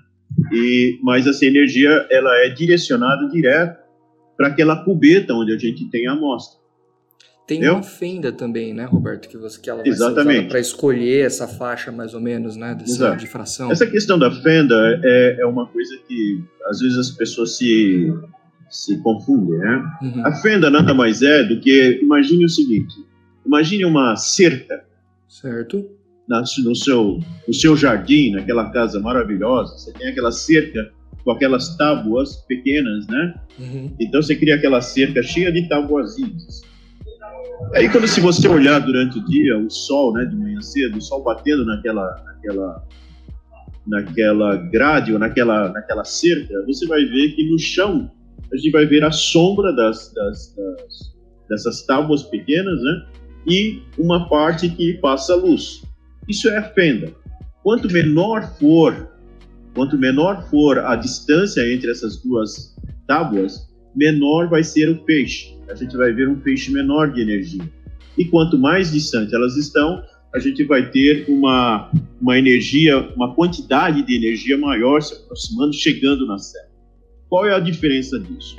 E, 0.54 1.00
mas 1.04 1.26
essa 1.26 1.46
energia, 1.46 2.08
ela 2.12 2.32
é 2.46 2.50
direcionada 2.50 3.28
direto 3.30 3.80
para 4.38 4.48
aquela 4.48 4.84
cubeta 4.86 5.34
onde 5.34 5.54
a 5.54 5.58
gente 5.58 5.90
tem 5.90 6.08
a 6.08 6.14
amostra. 6.14 6.59
Tem 7.50 7.58
Entendeu? 7.58 7.78
uma 7.78 7.84
fenda 7.84 8.32
também, 8.32 8.76
né, 8.76 8.86
Roberto, 8.86 9.28
que, 9.28 9.36
você, 9.36 9.60
que 9.60 9.72
ela 9.72 9.82
vai 9.82 9.90
Exatamente. 9.90 10.50
para 10.50 10.60
escolher 10.60 11.26
essa 11.26 11.48
faixa 11.48 11.92
mais 11.92 12.14
ou 12.14 12.22
menos, 12.22 12.56
né, 12.56 12.76
dessa 12.76 13.16
difração. 13.16 13.72
Essa 13.72 13.88
questão 13.88 14.20
da 14.20 14.30
fenda 14.30 15.02
é, 15.04 15.38
é 15.40 15.46
uma 15.48 15.66
coisa 15.66 15.98
que 16.08 16.44
às 16.68 16.80
vezes 16.80 16.96
as 16.96 17.10
pessoas 17.10 17.58
se, 17.58 18.14
se 18.70 19.02
confundem, 19.02 19.58
né? 19.58 19.84
Uhum. 20.00 20.28
A 20.28 20.32
fenda 20.34 20.70
nada 20.70 20.94
mais 20.94 21.24
é 21.24 21.44
do 21.44 21.60
que, 21.60 22.00
imagine 22.04 22.46
o 22.46 22.50
seguinte, 22.50 22.94
imagine 23.44 23.84
uma 23.84 24.16
cerca. 24.16 24.86
Certo. 25.28 25.90
Na, 26.28 26.44
no, 26.64 26.76
seu, 26.76 27.20
no 27.48 27.54
seu 27.56 27.76
jardim, 27.76 28.30
naquela 28.34 28.70
casa 28.70 29.00
maravilhosa, 29.00 29.76
você 29.76 29.92
tem 29.92 30.10
aquela 30.10 30.32
cerca 30.32 30.92
com 31.24 31.32
aquelas 31.32 31.76
tábuas 31.76 32.36
pequenas, 32.48 33.08
né? 33.08 33.34
Uhum. 33.58 33.92
Então 34.00 34.22
você 34.22 34.36
cria 34.36 34.54
aquela 34.54 34.82
cerca 34.82 35.24
cheia 35.24 35.52
de 35.52 35.68
tabuazinhas. 35.68 36.69
Aí 37.76 37.90
quando 37.90 38.08
se 38.08 38.22
você 38.22 38.48
olhar 38.48 38.80
durante 38.80 39.20
o 39.20 39.26
dia, 39.26 39.58
o 39.58 39.70
sol, 39.70 40.14
né, 40.14 40.26
de 40.26 40.36
manhã 40.36 40.62
cedo, 40.62 40.98
o 40.98 41.02
sol 41.02 41.24
batendo 41.24 41.66
naquela, 41.66 42.24
naquela, 42.26 42.88
naquela 43.86 44.56
grade 44.56 45.14
ou 45.14 45.20
naquela, 45.20 45.70
naquela 45.70 46.04
cerca, 46.04 46.54
você 46.66 46.88
vai 46.88 47.04
ver 47.06 47.36
que 47.36 47.50
no 47.50 47.60
chão 47.60 48.10
a 48.52 48.56
gente 48.58 48.72
vai 48.72 48.86
ver 48.86 49.04
a 49.04 49.12
sombra 49.12 49.72
das, 49.76 50.12
das, 50.14 50.56
das 50.56 51.20
dessas 51.50 51.82
tábuas 51.82 52.24
pequenas, 52.24 52.82
né, 52.82 53.06
e 53.48 53.82
uma 53.98 54.30
parte 54.30 54.70
que 54.70 54.94
passa 54.96 55.36
luz. 55.36 55.82
Isso 56.28 56.48
é 56.48 56.58
a 56.58 56.64
fenda. 56.64 57.12
Quanto 57.64 57.92
menor 57.92 58.44
for, 58.60 59.10
quanto 59.74 59.98
menor 59.98 60.48
for 60.50 60.78
a 60.80 60.96
distância 60.96 61.62
entre 61.74 61.90
essas 61.90 62.22
duas 62.22 62.76
tábuas, 63.08 63.68
menor 63.96 64.50
vai 64.50 64.64
ser 64.64 64.90
o 64.90 64.98
peixe. 65.04 65.58
A 65.70 65.76
gente 65.76 65.96
vai 65.96 66.12
ver 66.12 66.28
um 66.28 66.40
peixe 66.40 66.72
menor 66.72 67.12
de 67.12 67.22
energia. 67.22 67.64
E 68.18 68.26
quanto 68.26 68.58
mais 68.58 68.92
distante 68.92 69.34
elas 69.34 69.56
estão, 69.56 70.04
a 70.34 70.40
gente 70.40 70.64
vai 70.64 70.90
ter 70.90 71.26
uma, 71.28 71.92
uma 72.22 72.38
energia, 72.38 73.00
uma 73.16 73.34
quantidade 73.34 74.04
de 74.04 74.16
energia 74.16 74.58
maior 74.58 75.02
se 75.02 75.14
aproximando, 75.14 75.74
chegando 75.74 76.26
na 76.28 76.38
célula. 76.38 76.70
Qual 77.28 77.46
é 77.46 77.54
a 77.54 77.60
diferença 77.60 78.20
disso? 78.20 78.58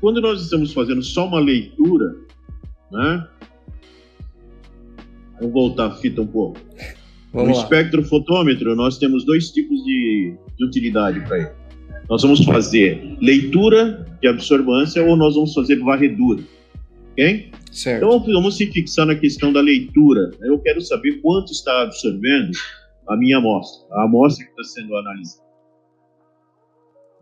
Quando 0.00 0.20
nós 0.20 0.42
estamos 0.42 0.72
fazendo 0.72 1.02
só 1.02 1.26
uma 1.26 1.40
leitura, 1.40 2.16
né? 2.90 3.28
Vamos 5.38 5.52
voltar 5.52 5.86
a 5.86 5.90
fita 5.96 6.22
um 6.22 6.26
pouco. 6.26 6.60
Vamos 7.32 7.48
no 7.48 7.56
lá. 7.56 7.62
espectrofotômetro, 7.62 8.76
nós 8.76 8.98
temos 8.98 9.24
dois 9.24 9.50
tipos 9.50 9.82
de, 9.84 10.34
de 10.56 10.64
utilidade 10.64 11.20
para 11.20 11.38
ele. 11.38 11.61
Nós 12.08 12.22
vamos 12.22 12.44
fazer 12.44 13.16
leitura 13.20 14.06
de 14.20 14.28
absorvância 14.28 15.02
ou 15.02 15.16
nós 15.16 15.34
vamos 15.34 15.54
fazer 15.54 15.76
varredura. 15.76 16.42
Ok? 17.12 17.50
Certo. 17.70 18.04
Então 18.04 18.34
vamos 18.34 18.56
se 18.56 18.66
fixar 18.66 19.06
na 19.06 19.14
questão 19.14 19.52
da 19.52 19.60
leitura. 19.60 20.30
Eu 20.42 20.58
quero 20.58 20.80
saber 20.80 21.20
quanto 21.22 21.52
está 21.52 21.82
absorvendo 21.82 22.52
a 23.08 23.16
minha 23.16 23.38
amostra, 23.38 23.86
a 23.92 24.04
amostra 24.04 24.44
que 24.44 24.50
está 24.50 24.80
sendo 24.80 24.96
analisada. 24.96 25.42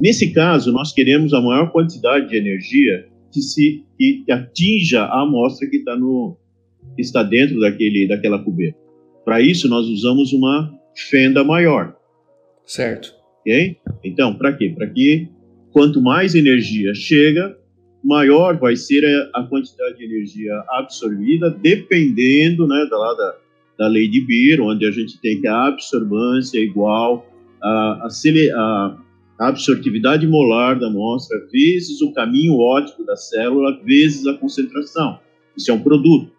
Nesse 0.01 0.33
caso, 0.33 0.73
nós 0.73 0.93
queremos 0.93 1.35
a 1.35 1.41
maior 1.41 1.71
quantidade 1.71 2.29
de 2.29 2.37
energia 2.37 3.07
que, 3.31 3.43
se, 3.43 3.85
que, 3.99 4.25
atinja 4.31 5.03
a 5.05 5.23
amostra 5.23 5.69
que 5.69 5.77
está, 5.77 5.95
no, 5.95 6.37
que 6.97 7.03
está 7.03 7.23
dentro 7.23 7.61
daquele, 7.61 8.09
daquela 8.09 8.43
cubeta. 8.43 8.79
Para 9.25 9.41
isso, 9.41 9.69
nós 9.69 9.87
usamos 9.87 10.33
uma 10.33 10.73
fenda 10.95 11.45
maior. 11.45 11.95
Certo. 12.65 13.20
Então, 14.05 14.35
para 14.35 14.53
quê? 14.53 14.73
Para 14.75 14.89
que 14.89 15.29
quanto 15.73 16.01
mais 16.01 16.35
energia 16.35 16.95
chega, 16.95 17.57
maior 18.03 18.59
vai 18.59 18.77
ser 18.77 19.05
a, 19.35 19.43
quantidade 19.45 19.99
de 19.99 20.05
energia 20.05 20.53
absorvida, 20.71 21.51
dependendo 21.51 22.67
né, 22.67 22.87
da, 22.91 22.97
da, 22.97 23.37
da 23.79 23.89
lei 23.89 24.09
de 24.09 24.21
Beer, 24.21 24.61
onde 24.61 24.87
a 24.87 24.91
gente 24.91 25.21
tem 25.21 25.41
que 25.41 25.47
a 25.47 25.67
absorvância 25.67 26.59
é 26.59 26.63
igual 26.63 27.27
a, 27.63 28.07
a, 28.07 28.97
a 29.39 29.49
absortividade 29.49 30.27
molar 30.27 30.79
da 30.79 30.87
amostra 30.87 31.39
vezes 31.53 32.01
o 32.01 32.13
caminho 32.13 32.59
óptico 32.59 33.05
da 33.05 33.17
célula 33.17 33.79
vezes 33.85 34.27
a 34.27 34.35
concentração. 34.35 35.19
Isso 35.57 35.71
é 35.71 35.75
um 35.75 35.83
produto. 35.83 36.33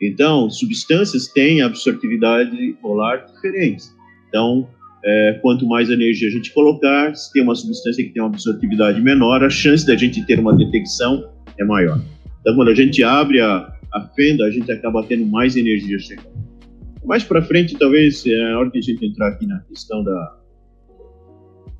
Então, 0.00 0.50
substâncias 0.50 1.28
têm 1.28 1.62
absortividade 1.62 2.76
molar 2.82 3.26
diferentes. 3.26 3.94
Então, 4.28 4.68
é, 5.04 5.38
quanto 5.42 5.66
mais 5.66 5.90
energia 5.90 6.28
a 6.28 6.30
gente 6.30 6.52
colocar, 6.52 7.14
se 7.14 7.32
tem 7.32 7.42
uma 7.42 7.54
substância 7.54 8.04
que 8.04 8.10
tem 8.10 8.22
uma 8.22 8.28
absortividade 8.28 9.00
menor, 9.00 9.42
a 9.42 9.50
chance 9.50 9.86
da 9.86 9.96
gente 9.96 10.24
ter 10.26 10.38
uma 10.38 10.56
detecção 10.56 11.28
é 11.58 11.64
maior. 11.64 12.00
Então, 12.40 12.54
quando 12.54 12.68
a 12.68 12.74
gente 12.74 13.02
abre 13.02 13.40
a, 13.40 13.72
a 13.92 14.00
fenda, 14.14 14.44
a 14.44 14.50
gente 14.50 14.70
acaba 14.70 15.04
tendo 15.04 15.26
mais 15.26 15.56
energia 15.56 15.98
chegando. 15.98 16.32
Mais 17.04 17.24
para 17.24 17.42
frente, 17.42 17.76
talvez, 17.76 18.24
é 18.26 18.52
a 18.52 18.58
hora 18.58 18.70
que 18.70 18.78
a 18.78 18.82
gente 18.82 19.04
entrar 19.04 19.28
aqui 19.28 19.46
na 19.46 19.58
questão 19.62 20.04
da. 20.04 20.38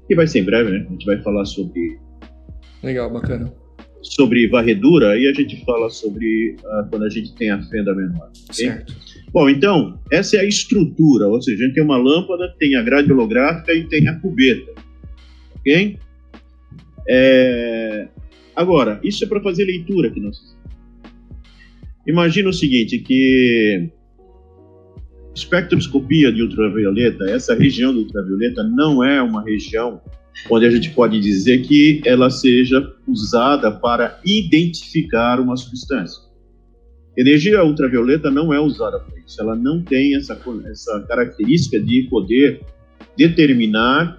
que 0.09 0.17
vai 0.17 0.27
ser 0.27 0.41
em 0.41 0.45
breve, 0.45 0.71
né? 0.71 0.85
A 0.89 0.93
gente 0.93 1.07
vai 1.07 1.21
falar 1.23 1.45
sobre. 1.45 1.99
Legal, 2.83 3.13
bacana. 3.13 3.53
Sobre 4.03 4.49
varredura, 4.49 5.11
aí 5.13 5.29
a 5.29 5.33
gente 5.33 5.65
fala 5.65 5.89
sobre 5.89 6.57
uh, 6.59 6.91
quando 6.91 7.05
a 7.05 7.09
gente 7.09 7.33
tem 7.37 7.51
a 7.51 7.63
fenda 7.63 7.95
menor. 7.95 8.33
Okay? 8.51 8.85
Bom, 9.33 9.49
então, 9.49 9.99
essa 10.11 10.37
é 10.37 10.41
a 10.41 10.45
estrutura, 10.45 11.27
ou 11.27 11.41
seja, 11.41 11.65
a 11.65 11.67
gente 11.67 11.75
tem 11.75 11.83
uma 11.83 11.97
lâmpada, 11.97 12.55
tem 12.59 12.77
a 12.77 12.83
grade 12.83 13.11
holográfica 13.11 13.73
e 13.73 13.85
tem 13.85 14.07
a 14.09 14.19
cubeta, 14.21 14.73
ok? 15.57 15.99
É... 17.09 18.09
Agora, 18.55 19.01
isso 19.03 19.25
é 19.25 19.27
para 19.27 19.41
fazer 19.41 19.65
leitura 19.65 20.11
que 20.11 20.21
nós 20.21 20.37
Imagina 22.07 22.49
o 22.49 22.53
seguinte, 22.53 22.99
que 22.99 23.89
espectroscopia 25.35 26.33
de 26.33 26.43
ultravioleta, 26.43 27.25
essa 27.31 27.55
região 27.55 27.93
do 27.93 28.01
ultravioleta 28.01 28.63
não 28.65 29.03
é 29.05 29.23
uma 29.23 29.43
região 29.43 30.01
onde 30.51 30.67
a 30.67 30.71
gente 30.71 30.91
pode 30.91 31.21
dizer 31.21 31.63
que 31.63 32.03
ela 32.05 32.29
seja 32.29 32.93
usada 33.07 33.71
para 33.71 34.21
identificar 34.25 35.41
uma 35.41 35.57
substância. 35.57 36.32
Energia 37.17 37.63
ultravioleta 37.63 38.31
não 38.31 38.53
é 38.53 38.61
usada 38.61 38.99
para 38.99 39.19
isso, 39.19 39.41
ela 39.41 39.55
não 39.55 39.83
tem 39.83 40.17
essa, 40.17 40.41
essa 40.71 41.01
característica 41.09 41.79
de 41.79 42.05
poder 42.09 42.63
determinar 43.17 44.19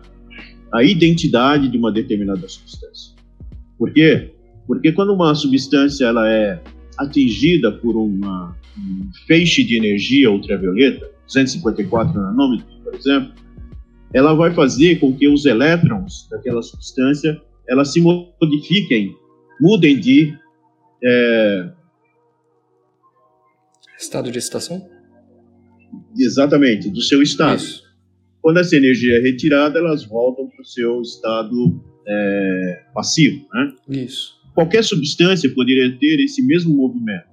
a 0.71 0.83
identidade 0.83 1.69
de 1.69 1.77
uma 1.77 1.91
determinada 1.91 2.47
substância. 2.47 3.13
Por 3.77 3.91
quê? 3.91 4.31
Porque 4.67 4.91
quando 4.91 5.13
uma 5.13 5.33
substância 5.33 6.05
ela 6.05 6.29
é 6.29 6.61
atingida 6.97 7.71
por 7.71 7.95
uma, 7.95 8.55
um 8.77 9.09
feixe 9.27 9.63
de 9.63 9.75
energia 9.77 10.31
ultravioleta, 10.31 11.09
254 11.25 12.19
nanômetros, 12.19 12.75
por 12.83 12.93
exemplo, 12.93 13.33
ela 14.13 14.33
vai 14.35 14.53
fazer 14.53 14.99
com 14.99 15.13
que 15.13 15.27
os 15.27 15.45
elétrons 15.45 16.27
daquela 16.29 16.61
substância 16.61 17.41
elas 17.67 17.91
se 17.91 18.01
modifiquem, 18.01 19.15
mudem 19.59 19.99
de 19.99 20.37
é, 21.03 21.69
Estado 24.03 24.29
de 24.29 24.37
excitação? 24.37 24.85
Exatamente, 26.17 26.89
do 26.89 27.01
seu 27.01 27.21
estado. 27.21 27.61
Isso. 27.61 27.83
Quando 28.41 28.57
essa 28.57 28.75
energia 28.75 29.17
é 29.17 29.21
retirada, 29.21 29.79
elas 29.79 30.03
voltam 30.03 30.47
para 30.47 30.61
o 30.61 30.65
seu 30.65 31.01
estado 31.01 31.81
é, 32.05 32.83
passivo. 32.93 33.47
Né? 33.53 34.03
Isso. 34.03 34.33
Qualquer 34.53 34.83
substância 34.83 35.49
poderia 35.55 35.97
ter 35.97 36.19
esse 36.19 36.45
mesmo 36.45 36.75
movimento 36.75 37.27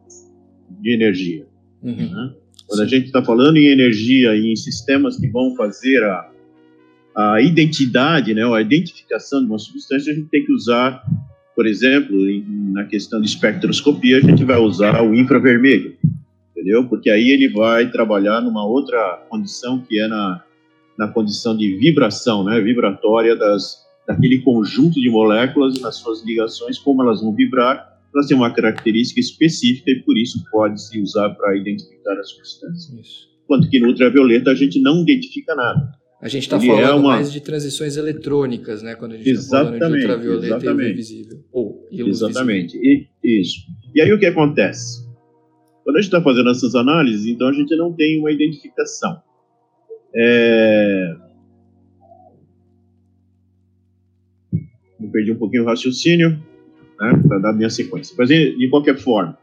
de 0.80 0.94
energia. 0.94 1.44
Uhum. 1.82 1.96
Né? 1.96 2.34
Quando 2.68 2.78
Sim. 2.78 2.84
a 2.84 2.88
gente 2.88 3.06
está 3.06 3.22
falando 3.22 3.56
em 3.56 3.66
energia 3.66 4.36
e 4.36 4.52
em 4.52 4.54
sistemas 4.54 5.16
que 5.16 5.28
vão 5.28 5.56
fazer 5.56 6.04
a, 6.04 6.30
a 7.16 7.40
identidade, 7.42 8.32
né, 8.32 8.44
a 8.44 8.60
identificação 8.60 9.40
de 9.40 9.46
uma 9.46 9.58
substância, 9.58 10.12
a 10.12 10.14
gente 10.14 10.28
tem 10.28 10.44
que 10.44 10.52
usar, 10.52 11.02
por 11.56 11.66
exemplo, 11.66 12.30
em, 12.30 12.44
na 12.72 12.84
questão 12.84 13.20
de 13.20 13.26
espectroscopia, 13.26 14.18
a 14.18 14.20
gente 14.20 14.44
vai 14.44 14.58
usar 14.58 15.02
o 15.02 15.16
infravermelho 15.16 15.98
entendeu? 16.60 16.86
Porque 16.88 17.10
aí 17.10 17.30
ele 17.30 17.48
vai 17.48 17.90
trabalhar 17.90 18.40
numa 18.40 18.66
outra 18.66 19.24
condição 19.28 19.80
que 19.80 19.98
é 19.98 20.06
na, 20.06 20.44
na 20.98 21.08
condição 21.08 21.56
de 21.56 21.76
vibração, 21.78 22.44
né, 22.44 22.60
vibratória 22.60 23.34
das, 23.34 23.78
daquele 24.06 24.40
conjunto 24.40 25.00
de 25.00 25.10
moléculas 25.10 25.80
nas 25.80 25.96
suas 25.96 26.22
ligações, 26.24 26.78
como 26.78 27.02
elas 27.02 27.22
vão 27.22 27.34
vibrar, 27.34 27.88
elas 28.14 28.26
têm 28.26 28.36
uma 28.36 28.52
característica 28.52 29.20
específica 29.20 29.90
e 29.90 30.02
por 30.02 30.18
isso 30.18 30.44
pode 30.50 30.82
se 30.82 31.00
usar 31.00 31.30
para 31.30 31.56
identificar 31.56 32.12
as 32.18 32.30
substâncias. 32.30 33.00
Isso. 33.00 33.30
Enquanto 33.44 33.68
que 33.70 33.80
no 33.80 33.88
ultravioleta 33.88 34.50
a 34.50 34.54
gente 34.54 34.80
não 34.80 35.02
identifica 35.02 35.54
nada. 35.54 35.92
A 36.20 36.28
gente 36.28 36.42
está 36.42 36.60
falando 36.60 36.80
é 36.80 36.92
uma... 36.92 37.12
mais 37.14 37.32
de 37.32 37.40
transições 37.40 37.96
eletrônicas, 37.96 38.82
né? 38.82 38.94
Quando 38.94 39.12
a 39.12 39.16
gente 39.16 39.30
está 39.30 39.64
falando 39.64 39.78
de 39.78 40.00
ultravioleta 40.00 40.56
exatamente. 40.56 40.88
e 40.88 40.92
invisível. 40.92 41.44
Ou 41.50 41.88
Exatamente. 41.90 42.76
E, 42.76 43.40
isso. 43.40 43.60
E 43.94 44.02
aí 44.02 44.12
o 44.12 44.18
que 44.18 44.26
acontece? 44.26 45.09
Quando 45.90 45.96
a 45.96 46.02
gente 46.02 46.14
está 46.14 46.22
fazendo 46.22 46.48
essas 46.50 46.76
análises, 46.76 47.26
então 47.26 47.48
a 47.48 47.52
gente 47.52 47.74
não 47.74 47.92
tem 47.92 48.20
uma 48.20 48.30
identificação. 48.30 49.20
É... 50.14 51.16
Me 55.00 55.08
perdi 55.10 55.32
um 55.32 55.36
pouquinho 55.36 55.64
o 55.64 55.66
raciocínio, 55.66 56.30
né? 57.00 57.22
Para 57.26 57.38
dar 57.40 57.52
minha 57.52 57.68
sequência. 57.68 58.14
Mas 58.16 58.28
de 58.28 58.68
qualquer 58.70 58.98
forma, 58.98 59.36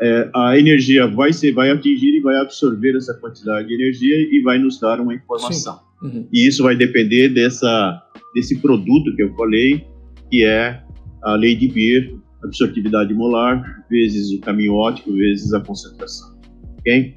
é, 0.00 0.30
a 0.32 0.56
energia 0.56 1.08
vai, 1.08 1.32
ser, 1.32 1.50
vai 1.50 1.72
atingir 1.72 2.18
e 2.18 2.20
vai 2.20 2.36
absorver 2.36 2.96
essa 2.96 3.12
quantidade 3.14 3.66
de 3.66 3.74
energia 3.74 4.16
e 4.16 4.40
vai 4.42 4.60
nos 4.60 4.78
dar 4.78 5.00
uma 5.00 5.12
informação. 5.12 5.80
Uhum. 6.00 6.28
E 6.32 6.46
isso 6.46 6.62
vai 6.62 6.76
depender 6.76 7.30
dessa, 7.30 8.00
desse 8.32 8.60
produto 8.60 9.12
que 9.16 9.24
eu 9.24 9.34
falei, 9.34 9.84
que 10.30 10.44
é 10.44 10.84
a 11.24 11.34
lei 11.34 11.56
de 11.56 11.66
Beer, 11.66 12.14
absortividade 12.44 13.12
molar, 13.14 13.84
vezes 13.90 14.32
o 14.32 14.40
caminho 14.40 14.74
óptico, 14.74 15.12
vezes 15.12 15.52
a 15.52 15.60
concentração. 15.60 16.38
Ok? 16.78 17.14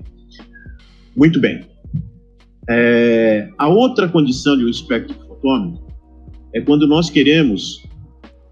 Muito 1.15 1.39
bem. 1.39 1.65
É, 2.69 3.49
a 3.57 3.67
outra 3.67 4.07
condição 4.07 4.57
de 4.57 4.65
um 4.65 4.69
espectro 4.69 5.15
fotômetro 5.27 5.85
é 6.53 6.61
quando 6.61 6.87
nós 6.87 7.09
queremos 7.09 7.83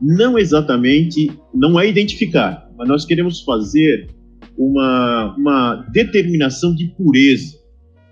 não 0.02 0.38
exatamente, 0.38 1.32
não 1.54 1.80
é 1.80 1.88
identificar, 1.88 2.68
mas 2.76 2.88
nós 2.88 3.06
queremos 3.06 3.42
fazer 3.42 4.10
uma, 4.58 5.36
uma 5.38 5.76
determinação 5.92 6.74
de 6.76 6.88
pureza 6.88 7.60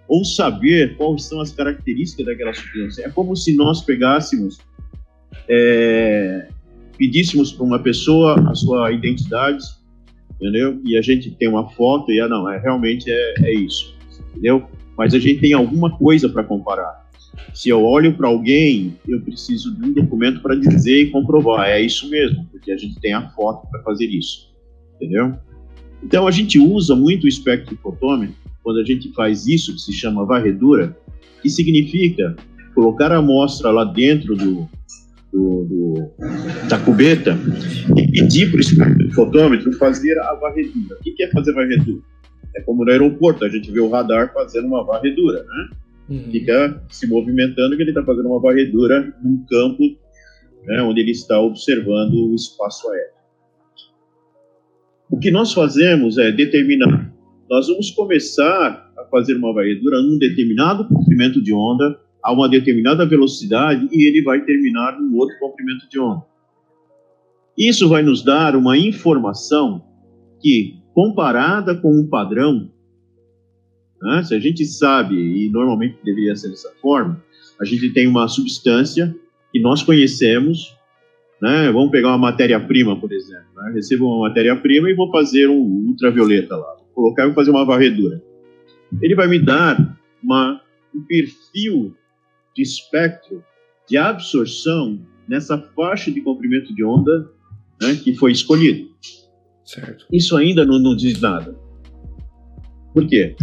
ou 0.07 0.23
saber 0.23 0.95
quais 0.97 1.23
são 1.23 1.39
as 1.39 1.51
características 1.51 2.25
daquela 2.25 2.53
substância. 2.53 3.03
É 3.05 3.09
como 3.09 3.35
se 3.35 3.55
nós 3.55 3.81
pegássemos, 3.81 4.57
é, 5.47 6.47
pedíssemos 6.99 7.53
para 7.53 7.65
uma 7.65 7.79
pessoa 7.79 8.37
a 8.51 8.53
sua 8.53 8.91
identidade, 8.91 9.63
entendeu? 10.35 10.79
E 10.83 10.97
a 10.97 11.01
gente 11.01 11.31
tem 11.31 11.47
uma 11.47 11.69
foto 11.69 12.11
e 12.11 12.19
ah, 12.19 12.27
não, 12.27 12.47
é, 12.49 12.59
realmente 12.59 13.09
é, 13.09 13.33
é 13.39 13.53
isso, 13.53 13.95
entendeu? 14.31 14.67
Mas 14.97 15.13
a 15.13 15.19
gente 15.19 15.39
tem 15.39 15.53
alguma 15.53 15.97
coisa 15.97 16.27
para 16.27 16.43
comparar. 16.43 17.09
Se 17.53 17.69
eu 17.69 17.83
olho 17.85 18.13
para 18.15 18.27
alguém, 18.27 18.97
eu 19.07 19.21
preciso 19.21 19.73
de 19.73 19.89
um 19.89 19.93
documento 19.93 20.41
para 20.41 20.55
dizer 20.55 21.03
e 21.03 21.09
comprovar, 21.09 21.69
é 21.69 21.81
isso 21.81 22.09
mesmo, 22.09 22.45
porque 22.51 22.71
a 22.71 22.77
gente 22.77 22.99
tem 22.99 23.13
a 23.13 23.29
foto 23.29 23.65
para 23.71 23.81
fazer 23.83 24.07
isso, 24.07 24.51
entendeu? 24.95 25.37
Então 26.03 26.27
a 26.27 26.31
gente 26.31 26.59
usa 26.59 26.95
muito 26.95 27.23
o 27.23 27.27
espectro 27.27 27.77
fotômetro 27.77 28.35
quando 28.61 28.79
a 28.79 28.83
gente 28.83 29.11
faz 29.13 29.47
isso, 29.47 29.73
que 29.73 29.81
se 29.81 29.93
chama 29.93 30.25
varredura, 30.25 30.97
que 31.41 31.49
significa 31.49 32.35
colocar 32.75 33.11
a 33.11 33.17
amostra 33.17 33.71
lá 33.71 33.85
dentro 33.85 34.35
do, 34.35 34.69
do, 35.31 35.63
do 35.63 36.11
da 36.67 36.79
cubeta 36.79 37.37
e 37.95 38.11
pedir 38.11 38.51
para 38.51 38.59
o 39.05 39.13
fotômetro 39.13 39.71
fazer 39.73 40.19
a 40.19 40.33
varredura. 40.33 40.95
O 40.99 41.03
que 41.03 41.23
é 41.23 41.29
fazer 41.31 41.53
varredura? 41.53 42.01
É 42.55 42.61
como 42.61 42.83
no 42.83 42.91
aeroporto, 42.91 43.45
a 43.45 43.49
gente 43.49 43.71
vê 43.71 43.79
o 43.79 43.89
radar 43.89 44.33
fazendo 44.33 44.67
uma 44.67 44.83
varredura, 44.83 45.43
né? 45.43 45.69
Uhum. 46.09 46.31
Fica 46.31 46.81
se 46.89 47.07
movimentando 47.07 47.75
que 47.75 47.83
ele 47.83 47.91
está 47.91 48.03
fazendo 48.03 48.27
uma 48.27 48.41
varredura 48.41 49.13
num 49.23 49.45
campo 49.45 49.83
né, 50.65 50.81
onde 50.81 51.01
ele 51.01 51.11
está 51.11 51.39
observando 51.39 52.13
o 52.13 52.35
espaço 52.35 52.89
aéreo. 52.89 53.19
O 55.09 55.17
que 55.17 55.31
nós 55.31 55.53
fazemos 55.53 56.17
é 56.17 56.31
determinar. 56.31 57.13
Nós 57.49 57.67
vamos 57.67 57.91
começar 57.91 58.91
a 58.97 59.03
fazer 59.05 59.35
uma 59.35 59.53
varredura 59.53 60.01
num 60.01 60.17
determinado 60.17 60.87
comprimento 60.87 61.41
de 61.41 61.53
onda, 61.53 61.99
a 62.23 62.33
uma 62.33 62.49
determinada 62.49 63.05
velocidade, 63.05 63.87
e 63.91 64.07
ele 64.07 64.21
vai 64.21 64.43
terminar 64.43 64.99
num 64.99 65.15
outro 65.15 65.37
comprimento 65.39 65.87
de 65.89 65.99
onda. 65.99 66.23
Isso 67.57 67.89
vai 67.89 68.01
nos 68.01 68.23
dar 68.23 68.55
uma 68.55 68.77
informação 68.77 69.83
que, 70.41 70.77
comparada 70.93 71.75
com 71.75 71.93
um 71.93 72.07
padrão, 72.07 72.69
né, 74.01 74.23
se 74.23 74.33
a 74.33 74.39
gente 74.39 74.65
sabe, 74.65 75.15
e 75.15 75.49
normalmente 75.49 75.97
deveria 76.03 76.35
ser 76.35 76.49
dessa 76.49 76.71
forma, 76.81 77.21
a 77.59 77.65
gente 77.65 77.91
tem 77.91 78.07
uma 78.07 78.27
substância 78.27 79.13
que 79.51 79.59
nós 79.59 79.83
conhecemos, 79.83 80.73
né? 81.41 81.71
Vamos 81.71 81.91
pegar 81.91 82.09
uma 82.09 82.17
matéria-prima, 82.17 82.99
por 82.99 83.11
exemplo. 83.11 83.47
Né? 83.55 83.71
Recebo 83.73 84.05
uma 84.05 84.29
matéria-prima 84.29 84.89
e 84.89 84.95
vou 84.95 85.11
fazer 85.11 85.47
um 85.49 85.87
ultravioleta 85.87 86.55
lá. 86.55 86.75
Vou 86.77 87.03
colocar 87.03 87.23
e 87.23 87.25
vou 87.27 87.35
fazer 87.35 87.51
uma 87.51 87.65
varredura. 87.65 88.21
Ele 89.01 89.15
vai 89.15 89.27
me 89.27 89.39
dar 89.39 89.77
uma, 90.23 90.61
um 90.93 91.01
perfil 91.01 91.95
de 92.55 92.61
espectro 92.61 93.43
de 93.87 93.97
absorção 93.97 94.99
nessa 95.27 95.57
faixa 95.75 96.11
de 96.11 96.21
comprimento 96.21 96.73
de 96.73 96.83
onda 96.83 97.29
né, 97.81 97.95
que 97.95 98.13
foi 98.15 98.31
escolhido. 98.31 98.89
Certo. 99.65 100.05
Isso 100.11 100.35
ainda 100.35 100.65
não, 100.65 100.79
não 100.79 100.95
diz 100.95 101.19
nada. 101.19 101.55
Por 102.93 103.07
quê? 103.07 103.35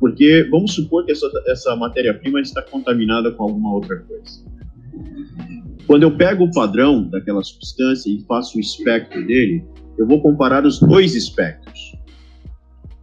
Porque 0.00 0.46
vamos 0.50 0.74
supor 0.74 1.04
que 1.04 1.12
essa, 1.12 1.30
essa 1.46 1.76
matéria-prima 1.76 2.40
está 2.40 2.62
contaminada 2.62 3.30
com 3.30 3.44
alguma 3.44 3.72
outra 3.74 3.98
coisa. 3.98 4.44
Quando 5.86 6.04
eu 6.04 6.16
pego 6.16 6.44
o 6.44 6.50
padrão 6.50 7.06
daquela 7.08 7.42
substância 7.42 8.10
e 8.10 8.24
faço 8.26 8.56
o 8.56 8.60
espectro 8.60 9.26
dele, 9.26 9.64
eu 9.98 10.06
vou 10.06 10.20
comparar 10.22 10.64
os 10.64 10.80
dois 10.80 11.14
espectros. 11.14 11.94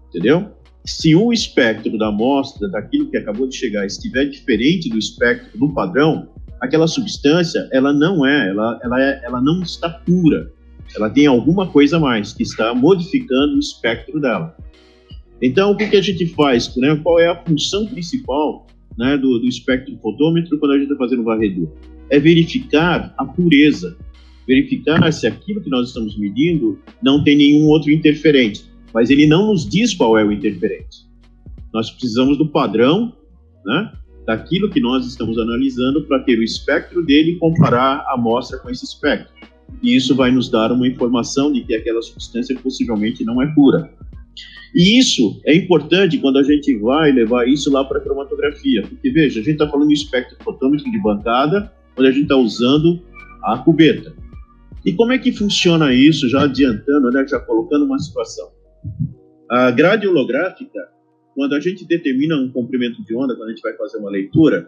Entendeu? 0.10 0.52
Se 0.86 1.15
o 1.15 1.32
espectro 1.32 1.98
da 1.98 2.08
amostra, 2.08 2.67
daquilo 2.70 3.10
que 3.10 3.17
acabou 3.17 3.48
de 3.48 3.56
chegar, 3.56 3.86
estiver 3.86 4.26
diferente 4.26 4.89
do 4.89 4.98
espectro 4.98 5.58
do 5.58 5.74
padrão, 5.74 6.28
aquela 6.60 6.88
substância, 6.88 7.67
ela 7.72 7.94
não 7.94 8.26
é, 8.26 8.50
ela, 8.50 8.80
ela, 8.84 9.02
é, 9.02 9.22
ela 9.24 9.41
não 9.41 9.62
está 9.62 9.89
pura. 9.89 10.52
Ela 10.96 11.10
tem 11.10 11.26
alguma 11.26 11.67
coisa 11.67 11.98
a 11.98 12.00
mais 12.00 12.34
que 12.34 12.44
está 12.44 12.74
modificando 12.74 13.56
o 13.56 13.60
espectro 13.60 14.20
dela. 14.20 14.56
Então, 15.41 15.72
o 15.72 15.78
que, 15.78 15.88
que 15.88 15.98
a 15.98 16.02
gente 16.02 16.26
faz? 16.28 16.76
Né? 16.76 17.00
Qual 17.02 17.20
é 17.20 17.28
a 17.28 17.36
função 17.36 17.88
principal 17.88 18.67
né, 18.98 19.17
do, 19.17 19.39
do 19.39 19.48
espectro 19.48 19.98
fotômetro 19.98 20.60
quando 20.60 20.74
a 20.74 20.78
gente 20.78 20.91
está 20.91 20.98
fazendo 20.98 21.24
varredura? 21.24 21.72
é 22.12 22.20
verificar 22.20 23.13
a 23.17 23.26
pureza, 23.26 23.98
verificar 24.46 25.12
se 25.12 25.26
aquilo 25.26 25.62
que 25.62 25.70
nós 25.70 25.88
estamos 25.88 26.20
medindo 26.20 26.78
não 27.02 27.24
tem 27.24 27.38
nenhum 27.38 27.67
outro 27.67 27.89
interferente, 27.89 28.65
mas 28.93 29.10
ele 29.10 29.27
não 29.27 29.47
nos 29.47 29.67
diz 29.67 29.93
qual 29.93 30.17
é 30.17 30.23
o 30.23 30.32
interferente. 30.32 31.06
Nós 31.73 31.89
precisamos 31.89 32.38
do 32.38 32.47
padrão, 32.47 33.13
né, 33.65 33.91
daquilo 34.25 34.69
que 34.69 34.80
nós 34.80 35.06
estamos 35.06 35.38
analisando 35.38 36.04
para 36.04 36.19
ter 36.19 36.38
o 36.38 36.43
espectro 36.43 37.04
dele 37.04 37.32
e 37.32 37.38
comparar 37.38 38.06
a 38.08 38.13
amostra 38.13 38.60
com 38.60 38.69
esse 38.69 38.86
espectro. 38.86 39.32
E 39.82 39.95
isso 39.95 40.15
vai 40.15 40.32
nos 40.32 40.49
dar 40.49 40.71
uma 40.71 40.88
informação 40.88 41.51
de 41.51 41.62
que 41.62 41.73
aquela 41.73 42.01
substância 42.01 42.56
possivelmente 42.58 43.23
não 43.23 43.41
é 43.41 43.47
pura. 43.54 43.91
E 44.75 44.99
isso 44.99 45.41
é 45.45 45.56
importante 45.56 46.17
quando 46.17 46.38
a 46.38 46.43
gente 46.43 46.77
vai 46.77 47.12
levar 47.12 47.47
isso 47.47 47.71
lá 47.71 47.84
para 47.84 47.97
a 47.97 48.01
cromatografia, 48.01 48.84
porque 48.84 49.12
veja, 49.12 49.39
a 49.39 49.43
gente 49.43 49.54
está 49.54 49.69
falando 49.69 49.89
de 49.89 49.95
espectro 49.95 50.38
fotômetro 50.43 50.89
de 50.89 51.01
bancada, 51.01 51.71
onde 51.97 52.08
a 52.08 52.12
gente 52.12 52.23
está 52.23 52.38
usando 52.38 53.01
a 53.43 53.58
cubeta. 53.58 54.13
E 54.86 54.93
como 54.93 55.12
é 55.12 55.17
que 55.17 55.32
funciona 55.32 55.93
isso, 55.93 56.30
já 56.30 56.43
adiantando, 56.43 57.12
né, 57.12 57.25
já 57.27 57.39
colocando 57.39 57.86
uma 57.86 57.99
situação? 57.99 58.49
A 59.52 59.70
grade 59.72 60.08
holográfica, 60.08 60.80
quando 61.36 61.56
a 61.56 61.60
gente 61.60 61.86
determina 61.86 62.38
um 62.38 62.50
comprimento 62.52 63.04
de 63.04 63.16
onda, 63.16 63.36
quando 63.36 63.50
a 63.50 63.52
gente 63.52 63.62
vai 63.62 63.76
fazer 63.76 63.98
uma 63.98 64.10
leitura, 64.10 64.68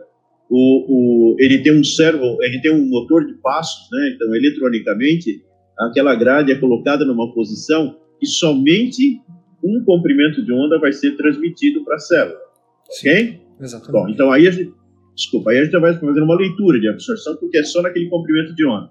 o, 0.49 1.33
o, 1.33 1.35
ele 1.39 1.63
tem 1.63 1.79
um 1.79 1.83
servo, 1.83 2.37
ele 2.41 2.59
tem 2.61 2.71
um 2.71 2.87
motor 2.89 3.25
de 3.25 3.33
passos, 3.35 3.89
né? 3.91 4.13
Então, 4.15 4.35
eletronicamente, 4.35 5.41
aquela 5.79 6.15
grade 6.15 6.51
é 6.51 6.55
colocada 6.55 7.05
numa 7.05 7.33
posição 7.33 7.97
que 8.19 8.25
somente 8.25 9.21
um 9.63 9.83
comprimento 9.85 10.43
de 10.43 10.51
onda 10.51 10.77
vai 10.77 10.91
ser 10.91 11.15
transmitido 11.15 11.83
para 11.85 11.95
a 11.95 11.99
célula, 11.99 12.39
Sim, 12.89 13.09
ok? 13.09 13.41
Exatamente. 13.61 13.91
Bom, 13.91 14.09
então 14.09 14.31
aí 14.31 14.45
a 14.45 14.51
gente, 14.51 14.73
Desculpa, 15.15 15.51
aí 15.51 15.59
a 15.59 15.63
gente 15.63 15.77
vai 15.77 15.93
fazer 15.93 16.21
uma 16.21 16.35
leitura 16.35 16.79
de 16.79 16.89
absorção, 16.89 17.35
porque 17.35 17.57
é 17.57 17.63
só 17.63 17.81
naquele 17.81 18.09
comprimento 18.09 18.55
de 18.55 18.65
onda. 18.65 18.89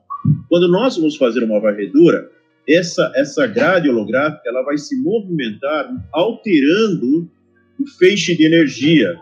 Quando 0.48 0.68
nós 0.68 0.96
vamos 0.96 1.16
fazer 1.16 1.42
uma 1.42 1.60
varredura, 1.60 2.30
essa, 2.68 3.12
essa 3.14 3.46
grade 3.46 3.88
holográfica 3.88 4.48
ela 4.48 4.62
vai 4.62 4.78
se 4.78 4.96
movimentar 5.02 5.90
alterando 6.12 7.30
o 7.78 7.86
feixe 7.98 8.36
de 8.36 8.44
energia, 8.44 9.18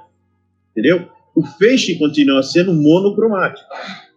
entendeu? 0.70 1.08
O 1.34 1.42
feixe 1.42 1.98
continua 1.98 2.42
sendo 2.42 2.74
monocromático. 2.74 3.66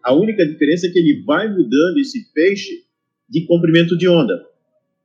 A 0.03 0.13
única 0.13 0.45
diferença 0.45 0.87
é 0.87 0.89
que 0.89 0.99
ele 0.99 1.23
vai 1.23 1.47
mudando 1.47 1.97
esse 1.97 2.31
feixe 2.33 2.83
de 3.29 3.45
comprimento 3.45 3.97
de 3.97 4.07
onda. 4.07 4.45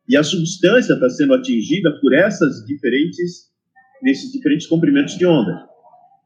E 0.08 0.16
a 0.16 0.22
substância 0.22 0.94
está 0.94 1.08
sendo 1.10 1.34
atingida 1.34 1.92
por 2.00 2.14
essas 2.14 2.64
diferentes 2.64 3.48
nesses 4.02 4.32
diferentes 4.32 4.66
comprimentos 4.66 5.16
de 5.16 5.26
onda. 5.26 5.68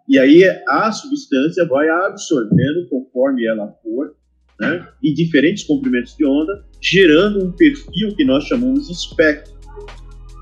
E 0.09 0.19
aí 0.19 0.43
a 0.69 0.91
substância 0.93 1.65
vai 1.67 1.89
absorvendo 1.89 2.89
conforme 2.89 3.47
ela 3.47 3.69
for, 3.83 4.15
né, 4.61 4.87
em 5.03 5.15
diferentes 5.15 5.65
comprimentos 5.65 6.17
de 6.17 6.25
onda, 6.25 6.65
gerando 6.83 7.45
um 7.45 7.53
perfil 7.53 8.15
que 8.17 8.25
nós 8.25 8.45
chamamos 8.45 8.89
de 8.89 8.93
espectro 8.93 9.53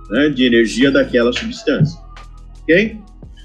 né, 0.08 0.30
de 0.30 0.46
energia 0.46 0.90
daquela 0.90 1.32
substância. 1.32 2.00
Ok? 2.62 2.98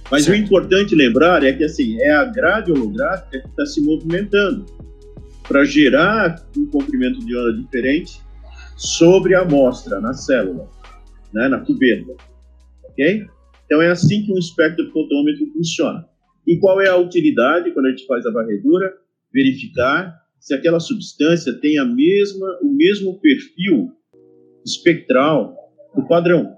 Mas 0.10 0.24
certo. 0.24 0.40
o 0.40 0.42
importante 0.42 0.96
lembrar 0.96 1.44
é 1.44 1.52
que 1.52 1.64
assim 1.64 2.00
é 2.00 2.12
a 2.12 2.26
grade 2.26 2.72
holográfica 2.72 3.42
que 3.42 3.48
está 3.48 3.66
se 3.66 3.82
movimentando 3.82 4.66
para 5.48 5.66
gerar 5.66 6.44
um 6.58 6.66
comprimento 6.68 7.20
de 7.20 7.38
onda 7.38 7.54
diferente 7.54 8.20
sobre 8.78 9.36
a 9.36 9.42
amostra, 9.42 10.00
na 10.00 10.14
célula, 10.14 10.70
né, 11.34 11.48
na 11.48 11.60
cubeta. 11.60 12.16
Ok? 12.86 13.28
Então 13.66 13.82
é 13.82 13.90
assim 13.90 14.24
que 14.24 14.32
um 14.32 14.38
espectrofotômetro 14.38 15.48
funciona. 15.54 16.06
E 16.48 16.58
qual 16.58 16.80
é 16.80 16.88
a 16.88 16.98
utilidade 16.98 17.72
quando 17.72 17.88
a 17.88 17.90
gente 17.90 18.06
faz 18.06 18.26
a 18.26 18.32
varredura? 18.32 18.94
Verificar 19.34 20.16
se 20.46 20.54
aquela 20.54 20.80
substância 20.80 21.60
tem 21.60 21.80
a 21.80 21.86
mesma, 21.86 22.60
o 22.62 22.72
mesmo 22.72 23.20
perfil 23.20 23.90
espectral 24.64 25.56
do 25.96 26.08
padrão. 26.08 26.56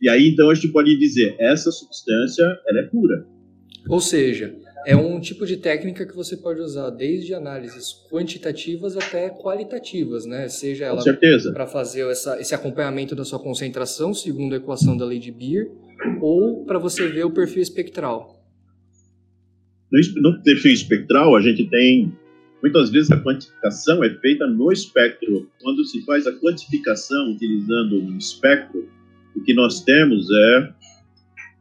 E 0.00 0.10
aí 0.10 0.28
então 0.28 0.50
a 0.50 0.54
gente 0.54 0.68
pode 0.68 0.94
dizer 0.98 1.34
essa 1.38 1.70
substância 1.72 2.44
ela 2.68 2.80
é 2.80 2.82
pura. 2.82 3.26
Ou 3.88 3.98
seja, 3.98 4.54
é 4.86 4.94
um 4.94 5.18
tipo 5.20 5.46
de 5.46 5.56
técnica 5.56 6.06
que 6.06 6.14
você 6.14 6.36
pode 6.36 6.60
usar 6.60 6.90
desde 6.90 7.32
análises 7.32 7.94
quantitativas 8.10 8.94
até 8.94 9.30
qualitativas, 9.30 10.26
né? 10.26 10.46
Seja 10.50 10.84
ela 10.84 11.02
para 11.54 11.66
fazer 11.66 12.06
essa, 12.10 12.38
esse 12.38 12.54
acompanhamento 12.54 13.16
da 13.16 13.24
sua 13.24 13.38
concentração, 13.38 14.12
segundo 14.12 14.52
a 14.52 14.58
equação 14.58 14.98
da 14.98 15.06
lei 15.06 15.18
de 15.18 15.32
Beer, 15.32 15.70
ou 16.20 16.66
para 16.66 16.78
você 16.78 17.08
ver 17.08 17.24
o 17.24 17.30
perfil 17.30 17.62
espectral. 17.62 18.44
No, 19.90 20.30
no 20.30 20.42
perfil 20.42 20.72
espectral, 20.72 21.34
a 21.34 21.40
gente 21.40 21.66
tem 21.70 22.12
muitas 22.64 22.88
vezes 22.88 23.10
a 23.10 23.20
quantificação 23.20 24.02
é 24.02 24.08
feita 24.20 24.46
no 24.46 24.72
espectro. 24.72 25.50
Quando 25.60 25.84
se 25.84 26.02
faz 26.06 26.26
a 26.26 26.32
quantificação 26.32 27.32
utilizando 27.32 28.00
um 28.00 28.16
espectro, 28.16 28.88
o 29.36 29.42
que 29.42 29.52
nós 29.52 29.82
temos 29.82 30.26
é 30.30 30.72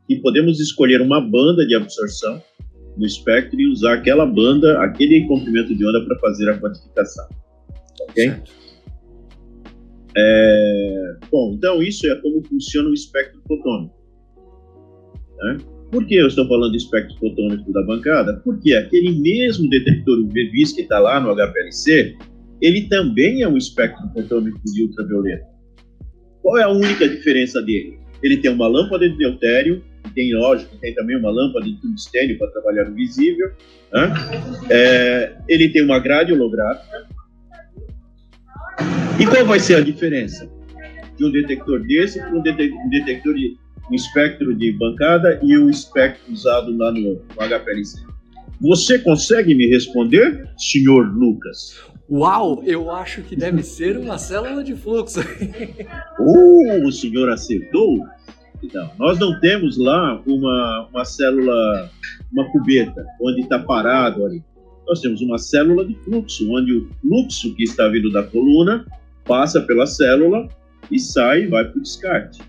que 0.07 0.15
podemos 0.21 0.61
escolher 0.61 1.01
uma 1.01 1.19
banda 1.19 1.67
de 1.67 1.75
absorção 1.75 2.41
no 2.95 3.05
espectro 3.05 3.59
e 3.59 3.69
usar 3.69 3.95
aquela 3.95 4.25
banda, 4.25 4.81
aquele 4.81 5.27
comprimento 5.27 5.75
de 5.75 5.85
onda 5.85 6.05
para 6.05 6.17
fazer 6.19 6.49
a 6.49 6.57
quantificação. 6.57 7.27
Ok? 8.09 8.33
É, 10.15 11.17
bom, 11.29 11.53
então 11.53 11.83
isso 11.83 12.09
é 12.09 12.15
como 12.21 12.41
funciona 12.45 12.87
o 12.87 12.93
espectro 12.93 13.41
fotônico. 13.45 13.93
Né? 15.37 15.57
Por 15.93 16.07
que 16.07 16.15
eu 16.15 16.27
estou 16.27 16.47
falando 16.47 16.71
do 16.71 16.77
espectro 16.77 17.15
fotônico 17.19 17.71
da 17.71 17.83
bancada? 17.83 18.41
Porque 18.43 18.73
aquele 18.73 19.11
mesmo 19.11 19.69
detector 19.69 20.17
UV-Vis 20.21 20.73
que 20.73 20.81
está 20.81 20.97
lá 20.97 21.19
no 21.19 21.35
HPLC, 21.35 22.17
ele 22.59 22.87
também 22.87 23.43
é 23.43 23.47
um 23.47 23.55
espectro 23.55 24.09
fotônico 24.11 24.59
de 24.65 24.83
ultravioleta. 24.85 25.45
Qual 26.41 26.57
é 26.57 26.63
a 26.63 26.69
única 26.69 27.07
diferença 27.07 27.61
dele? 27.61 27.99
Ele 28.23 28.37
tem 28.37 28.51
uma 28.51 28.67
lâmpada 28.67 29.07
de 29.07 29.15
deutério 29.15 29.83
tem, 30.13 30.33
lógico, 30.33 30.75
tem 30.77 30.93
também 30.93 31.17
uma 31.17 31.31
lâmpada 31.31 31.65
de 31.65 31.79
tungstênio 31.79 32.37
para 32.37 32.47
trabalhar 32.51 32.89
no 32.89 32.95
visível. 32.95 33.51
Né? 33.91 34.13
É, 34.69 35.35
ele 35.47 35.69
tem 35.69 35.83
uma 35.83 35.99
grade 35.99 36.33
holográfica. 36.33 37.07
E 39.19 39.25
qual 39.25 39.45
vai 39.45 39.59
ser 39.59 39.75
a 39.75 39.81
diferença 39.81 40.49
de 41.17 41.25
um 41.25 41.31
detector 41.31 41.79
desse 41.81 42.19
para 42.19 42.35
um, 42.35 42.41
detector 42.41 43.33
de 43.35 43.55
um 43.93 43.95
espectro 43.95 44.55
de 44.55 44.71
bancada 44.71 45.39
e 45.43 45.55
o 45.55 45.69
espectro 45.69 46.33
usado 46.33 46.75
lá 46.75 46.91
no, 46.91 47.13
no 47.13 47.59
HPLC? 47.59 48.01
Você 48.59 48.97
consegue 48.99 49.53
me 49.53 49.67
responder, 49.67 50.49
senhor 50.57 51.15
Lucas? 51.15 51.79
Uau, 52.09 52.63
eu 52.65 52.89
acho 52.89 53.21
que 53.21 53.35
deve 53.35 53.61
ser 53.61 53.97
uma 53.97 54.17
célula 54.17 54.63
de 54.63 54.75
fluxo. 54.75 55.19
uh, 56.19 56.87
o 56.87 56.91
senhor 56.91 57.29
acertou? 57.29 57.99
Então, 58.63 58.89
nós 58.97 59.19
não 59.19 59.39
temos 59.39 59.77
lá 59.77 60.21
uma, 60.25 60.87
uma 60.91 61.05
célula, 61.05 61.91
uma 62.31 62.49
cubeta, 62.51 63.05
onde 63.21 63.41
está 63.41 63.59
parado 63.59 64.25
ali. 64.25 64.43
Nós 64.87 65.01
temos 65.01 65.21
uma 65.21 65.37
célula 65.37 65.85
de 65.85 65.95
fluxo, 66.03 66.49
onde 66.51 66.73
o 66.73 66.89
fluxo 67.01 67.53
que 67.55 67.63
está 67.63 67.87
vindo 67.89 68.11
da 68.11 68.23
coluna 68.23 68.85
passa 69.25 69.61
pela 69.61 69.85
célula 69.85 70.47
e 70.89 70.99
sai 70.99 71.43
e 71.43 71.47
vai 71.47 71.65
para 71.65 71.77
o 71.77 71.81
descarte. 71.81 72.41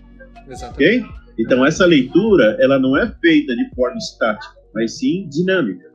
Exatamente. 0.47 1.03
Ok? 1.03 1.24
Então, 1.37 1.65
essa 1.65 1.85
leitura, 1.85 2.57
ela 2.59 2.79
não 2.79 2.97
é 2.97 3.13
feita 3.21 3.55
de 3.55 3.69
forma 3.75 3.97
estática, 3.97 4.55
mas 4.73 4.97
sim 4.97 5.27
dinâmica. 5.29 5.93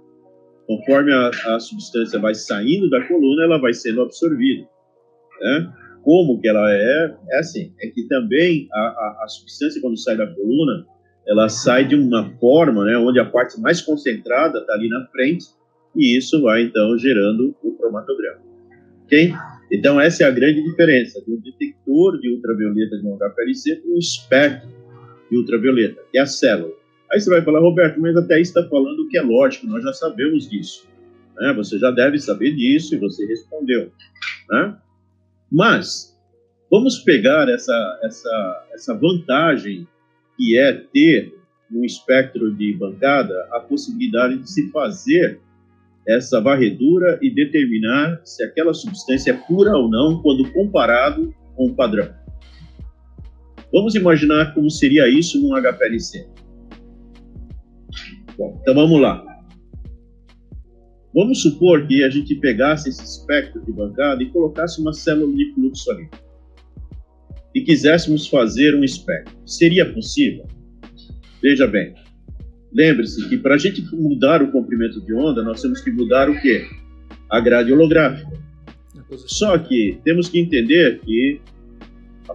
Conforme 0.66 1.12
a, 1.12 1.30
a 1.46 1.60
substância 1.60 2.18
vai 2.18 2.34
saindo 2.34 2.88
da 2.90 3.06
coluna, 3.06 3.44
ela 3.44 3.58
vai 3.58 3.72
sendo 3.72 4.02
absorvida. 4.02 4.68
Né? 5.40 5.72
como 6.02 6.40
que 6.40 6.48
ela 6.48 6.70
é, 6.72 7.14
é 7.30 7.38
assim, 7.38 7.72
é 7.80 7.88
que 7.88 8.06
também 8.08 8.68
a, 8.72 8.80
a, 8.80 9.24
a, 9.24 9.28
substância 9.28 9.80
quando 9.80 9.98
sai 9.98 10.16
da 10.16 10.26
coluna, 10.26 10.86
ela 11.26 11.48
sai 11.48 11.86
de 11.86 11.94
uma 11.94 12.30
forma, 12.38 12.84
né, 12.84 12.96
onde 12.96 13.20
a 13.20 13.24
parte 13.24 13.60
mais 13.60 13.80
concentrada 13.80 14.58
está 14.58 14.74
ali 14.74 14.88
na 14.88 15.06
frente, 15.08 15.46
e 15.96 16.16
isso 16.16 16.40
vai 16.42 16.62
então 16.62 16.96
gerando 16.98 17.54
o 17.62 17.72
cromatograma. 17.72 18.40
Ok? 19.04 19.32
Então 19.72 20.00
essa 20.00 20.24
é 20.24 20.26
a 20.26 20.30
grande 20.30 20.62
diferença 20.62 21.20
um 21.28 21.40
detector 21.40 22.18
de 22.20 22.32
ultravioleta 22.34 22.96
de 22.96 23.06
um 23.06 23.16
HPLC 23.16 23.76
para 23.76 23.90
um 23.90 23.98
espectro 23.98 24.68
de 25.30 25.36
ultravioleta, 25.36 26.02
que 26.10 26.18
é 26.18 26.22
a 26.22 26.26
célula. 26.26 26.72
Aí 27.12 27.20
você 27.20 27.30
vai 27.30 27.42
falar, 27.42 27.60
Roberto, 27.60 28.00
mas 28.00 28.16
até 28.16 28.34
aí 28.34 28.42
está 28.42 28.62
falando 28.68 29.08
que 29.08 29.18
é 29.18 29.22
lógico, 29.22 29.66
nós 29.66 29.82
já 29.82 29.92
sabemos 29.92 30.48
disso. 30.48 30.86
Né? 31.36 31.52
Você 31.54 31.78
já 31.78 31.90
deve 31.90 32.18
saber 32.18 32.54
disso 32.54 32.94
e 32.94 32.98
você 32.98 33.26
respondeu. 33.26 33.90
Né? 34.50 34.76
Mas 35.50 36.16
vamos 36.70 36.98
pegar 36.98 37.48
essa, 37.48 38.00
essa, 38.02 38.66
essa 38.72 38.94
vantagem 38.94 39.88
que 40.36 40.56
é 40.58 40.72
ter 40.72 41.34
no 41.70 41.84
espectro 41.84 42.52
de 42.54 42.72
bancada 42.74 43.48
a 43.52 43.60
possibilidade 43.60 44.38
de 44.38 44.50
se 44.50 44.70
fazer 44.70 45.40
essa 46.06 46.40
varredura 46.40 47.18
e 47.22 47.30
determinar 47.30 48.20
se 48.24 48.42
aquela 48.42 48.74
substância 48.74 49.32
é 49.32 49.34
pura 49.34 49.76
ou 49.76 49.88
não 49.88 50.20
quando 50.22 50.50
comparado 50.52 51.34
com 51.56 51.66
o 51.66 51.74
padrão. 51.74 52.08
Vamos 53.72 53.94
imaginar 53.94 54.54
como 54.54 54.70
seria 54.70 55.08
isso 55.08 55.40
num 55.40 55.54
HPLC. 55.54 56.26
Bom, 58.36 58.58
então 58.60 58.74
vamos 58.74 59.00
lá. 59.00 59.24
Vamos 61.14 61.42
supor 61.42 61.86
que 61.86 62.04
a 62.04 62.10
gente 62.10 62.34
pegasse 62.36 62.88
esse 62.88 63.02
espectro 63.02 63.60
de 63.64 63.72
bancada 63.72 64.22
e 64.22 64.30
colocasse 64.30 64.80
uma 64.80 64.92
célula 64.92 65.34
de 65.34 65.52
fluxo 65.54 65.90
ali. 65.90 66.08
E 67.54 67.62
quiséssemos 67.62 68.28
fazer 68.28 68.74
um 68.76 68.84
espectro. 68.84 69.36
Seria 69.44 69.92
possível? 69.92 70.46
Veja 71.42 71.66
bem. 71.66 71.94
Lembre-se 72.72 73.28
que 73.28 73.36
para 73.36 73.56
a 73.56 73.58
gente 73.58 73.82
mudar 73.94 74.42
o 74.42 74.52
comprimento 74.52 75.04
de 75.04 75.12
onda, 75.12 75.42
nós 75.42 75.60
temos 75.60 75.80
que 75.80 75.90
mudar 75.90 76.30
o 76.30 76.40
quê? 76.40 76.64
A 77.28 77.40
grade 77.40 77.72
holográfica. 77.72 78.30
Só 79.26 79.58
que 79.58 79.98
temos 80.04 80.28
que 80.28 80.38
entender 80.38 81.00
que 81.00 81.40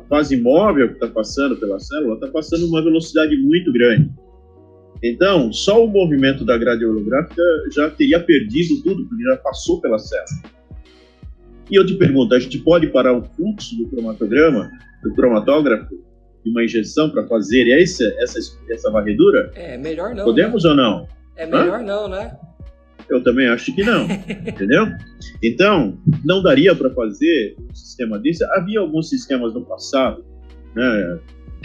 fase 0.07 0.37
móvel 0.37 0.89
que 0.89 0.93
está 0.95 1.07
passando 1.07 1.55
pela 1.57 1.79
célula 1.79 2.15
está 2.15 2.27
passando 2.27 2.65
uma 2.67 2.81
velocidade 2.83 3.35
muito 3.37 3.71
grande. 3.71 4.11
Então, 5.03 5.51
só 5.51 5.83
o 5.83 5.87
movimento 5.87 6.45
da 6.45 6.57
grade 6.57 6.85
holográfica 6.85 7.41
já 7.71 7.89
teria 7.89 8.19
perdido 8.19 8.81
tudo, 8.81 9.05
porque 9.05 9.23
já 9.23 9.37
passou 9.37 9.81
pela 9.81 9.99
célula. 9.99 10.55
E 11.69 11.79
eu 11.79 11.85
te 11.85 11.95
pergunto, 11.95 12.33
a 12.33 12.39
gente 12.39 12.59
pode 12.59 12.87
parar 12.87 13.13
o 13.13 13.23
fluxo 13.23 13.75
do 13.77 13.89
cromatograma, 13.89 14.71
do 15.03 15.13
cromatógrafo, 15.13 15.95
de 16.43 16.51
uma 16.51 16.63
injeção 16.63 17.09
para 17.09 17.25
fazer 17.27 17.69
essa, 17.69 18.03
essa, 18.19 18.39
essa 18.69 18.91
varredura? 18.91 19.51
É, 19.55 19.77
melhor 19.77 20.13
não. 20.13 20.25
Podemos 20.25 20.63
né? 20.63 20.69
ou 20.69 20.75
não? 20.75 21.07
É 21.35 21.45
melhor 21.45 21.79
Hã? 21.79 21.83
não, 21.83 22.07
né? 22.07 22.37
Eu 23.09 23.23
também 23.23 23.47
acho 23.47 23.73
que 23.75 23.83
não, 23.83 24.05
entendeu? 24.47 24.87
Então, 25.43 25.97
não 26.23 26.41
daria 26.41 26.75
para 26.75 26.89
fazer 26.89 27.55
um 27.59 27.73
sistema 27.73 28.17
desse. 28.19 28.43
Havia 28.45 28.79
alguns 28.79 29.09
sistemas 29.09 29.53
no 29.53 29.65
passado, 29.65 30.25
né? 30.75 31.19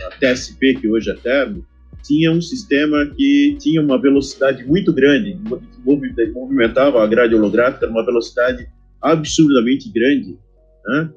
A 0.06 0.10
TSP, 0.18 0.74
que 0.74 0.88
hoje 0.88 1.10
é 1.10 1.14
termo, 1.14 1.64
tinha 2.02 2.32
um 2.32 2.40
sistema 2.40 3.06
que 3.06 3.56
tinha 3.60 3.82
uma 3.82 4.00
velocidade 4.00 4.64
muito 4.64 4.92
grande, 4.92 5.38
movimentava 6.34 7.02
a 7.02 7.06
grade 7.06 7.34
holográfica 7.34 7.86
numa 7.86 8.04
velocidade 8.04 8.66
absurdamente 9.00 9.90
grande, 9.90 10.38
né? 10.86 11.10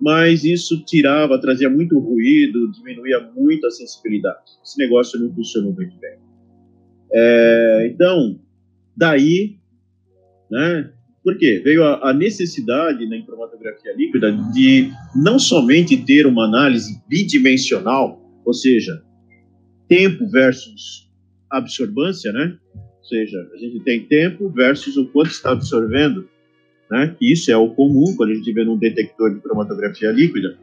mas 0.00 0.42
isso 0.42 0.84
tirava, 0.84 1.40
trazia 1.40 1.70
muito 1.70 1.98
ruído, 1.98 2.72
diminuía 2.72 3.20
muito 3.36 3.66
a 3.66 3.70
sensibilidade. 3.70 4.50
Esse 4.64 4.76
negócio 4.78 5.18
não 5.20 5.32
funcionou 5.32 5.72
muito 5.72 5.96
bem. 5.98 6.18
É, 7.12 7.88
então, 7.92 8.40
daí, 8.96 9.56
né, 10.50 10.90
por 11.22 11.38
quê? 11.38 11.60
Veio 11.64 11.84
a, 11.84 12.10
a 12.10 12.12
necessidade 12.12 13.06
na 13.06 13.22
cromatografia 13.24 13.94
líquida 13.96 14.32
de 14.52 14.90
não 15.14 15.38
somente 15.38 15.96
ter 15.96 16.26
uma 16.26 16.46
análise 16.46 17.00
bidimensional, 17.08 18.20
ou 18.44 18.52
seja, 18.52 19.02
tempo 19.88 20.28
versus 20.28 21.08
absorvância, 21.48 22.32
né? 22.32 22.56
Ou 22.74 23.04
seja, 23.04 23.38
a 23.54 23.58
gente 23.58 23.80
tem 23.80 24.00
tempo 24.06 24.48
versus 24.50 24.96
o 24.96 25.06
quanto 25.06 25.30
está 25.30 25.52
absorvendo, 25.52 26.28
né? 26.90 27.14
Isso 27.20 27.52
é 27.52 27.56
o 27.56 27.70
comum 27.70 28.14
quando 28.16 28.30
a 28.30 28.34
gente 28.34 28.52
vê 28.52 28.64
num 28.64 28.78
detector 28.78 29.32
de 29.32 29.40
cromatografia 29.40 30.10
líquida. 30.10 30.58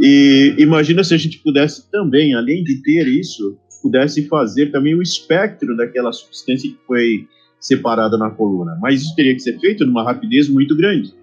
E 0.00 0.54
imagina 0.58 1.04
se 1.04 1.12
a 1.12 1.18
gente 1.18 1.38
pudesse 1.38 1.90
também, 1.90 2.34
além 2.34 2.64
de 2.64 2.82
ter 2.82 3.06
isso, 3.06 3.58
pudesse 3.80 4.28
fazer 4.28 4.70
também 4.70 4.94
o 4.94 5.02
espectro 5.02 5.76
daquela 5.76 6.12
substância 6.12 6.70
que 6.70 6.78
foi 6.86 7.26
separada 7.60 8.16
na 8.16 8.30
coluna. 8.30 8.78
Mas 8.80 9.02
isso 9.02 9.14
teria 9.14 9.34
que 9.34 9.40
ser 9.40 9.58
feito 9.58 9.84
numa 9.84 10.02
rapidez 10.02 10.48
muito 10.48 10.76
grande. 10.76 11.14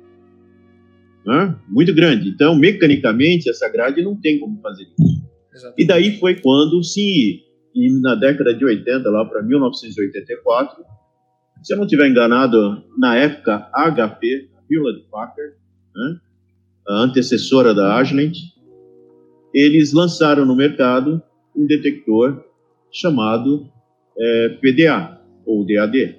Né? 1.26 1.56
Muito 1.68 1.94
grande. 1.94 2.30
Então, 2.30 2.56
mecanicamente, 2.56 3.50
essa 3.50 3.68
grade 3.70 4.02
não 4.02 4.16
tem 4.16 4.40
como 4.40 4.60
fazer 4.62 4.84
isso. 4.84 5.28
Exatamente. 5.54 5.84
E 5.84 5.88
daí 5.88 6.20
foi 6.20 6.36
quando 6.36 6.84
se, 6.84 7.42
na 8.02 8.16
década 8.16 8.54
de 8.54 8.64
80, 8.64 9.10
lá 9.10 9.26
para 9.26 9.42
1984, 9.42 10.84
se 11.64 11.74
eu 11.74 11.78
não 11.78 11.86
estiver 11.86 12.08
enganado, 12.08 12.84
na 12.98 13.16
época, 13.16 13.70
HP, 13.74 14.50
Hewlett 14.70 15.06
Packard, 15.10 15.56
né? 15.96 16.20
a 16.88 17.04
antecessora 17.04 17.74
da 17.74 17.98
Agilent, 17.98 18.38
eles 19.54 19.92
lançaram 19.92 20.46
no 20.46 20.56
mercado 20.56 21.22
um 21.58 21.66
detector 21.66 22.46
chamado 22.92 23.68
é, 24.18 24.50
PDA, 24.62 25.22
ou 25.46 25.66
DAD. 25.66 26.18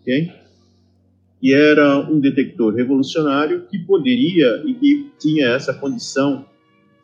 Okay? 0.00 0.32
E 1.42 1.52
era 1.52 1.98
um 1.98 2.18
detector 2.20 2.74
revolucionário 2.74 3.66
que 3.66 3.78
poderia 3.78 4.62
e 4.66 4.74
que 4.74 5.10
tinha 5.18 5.48
essa 5.48 5.74
condição 5.74 6.46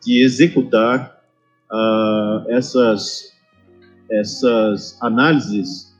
de 0.03 0.23
executar 0.23 1.21
uh, 1.71 2.49
essas, 2.49 3.31
essas 4.09 4.97
análises 5.01 5.95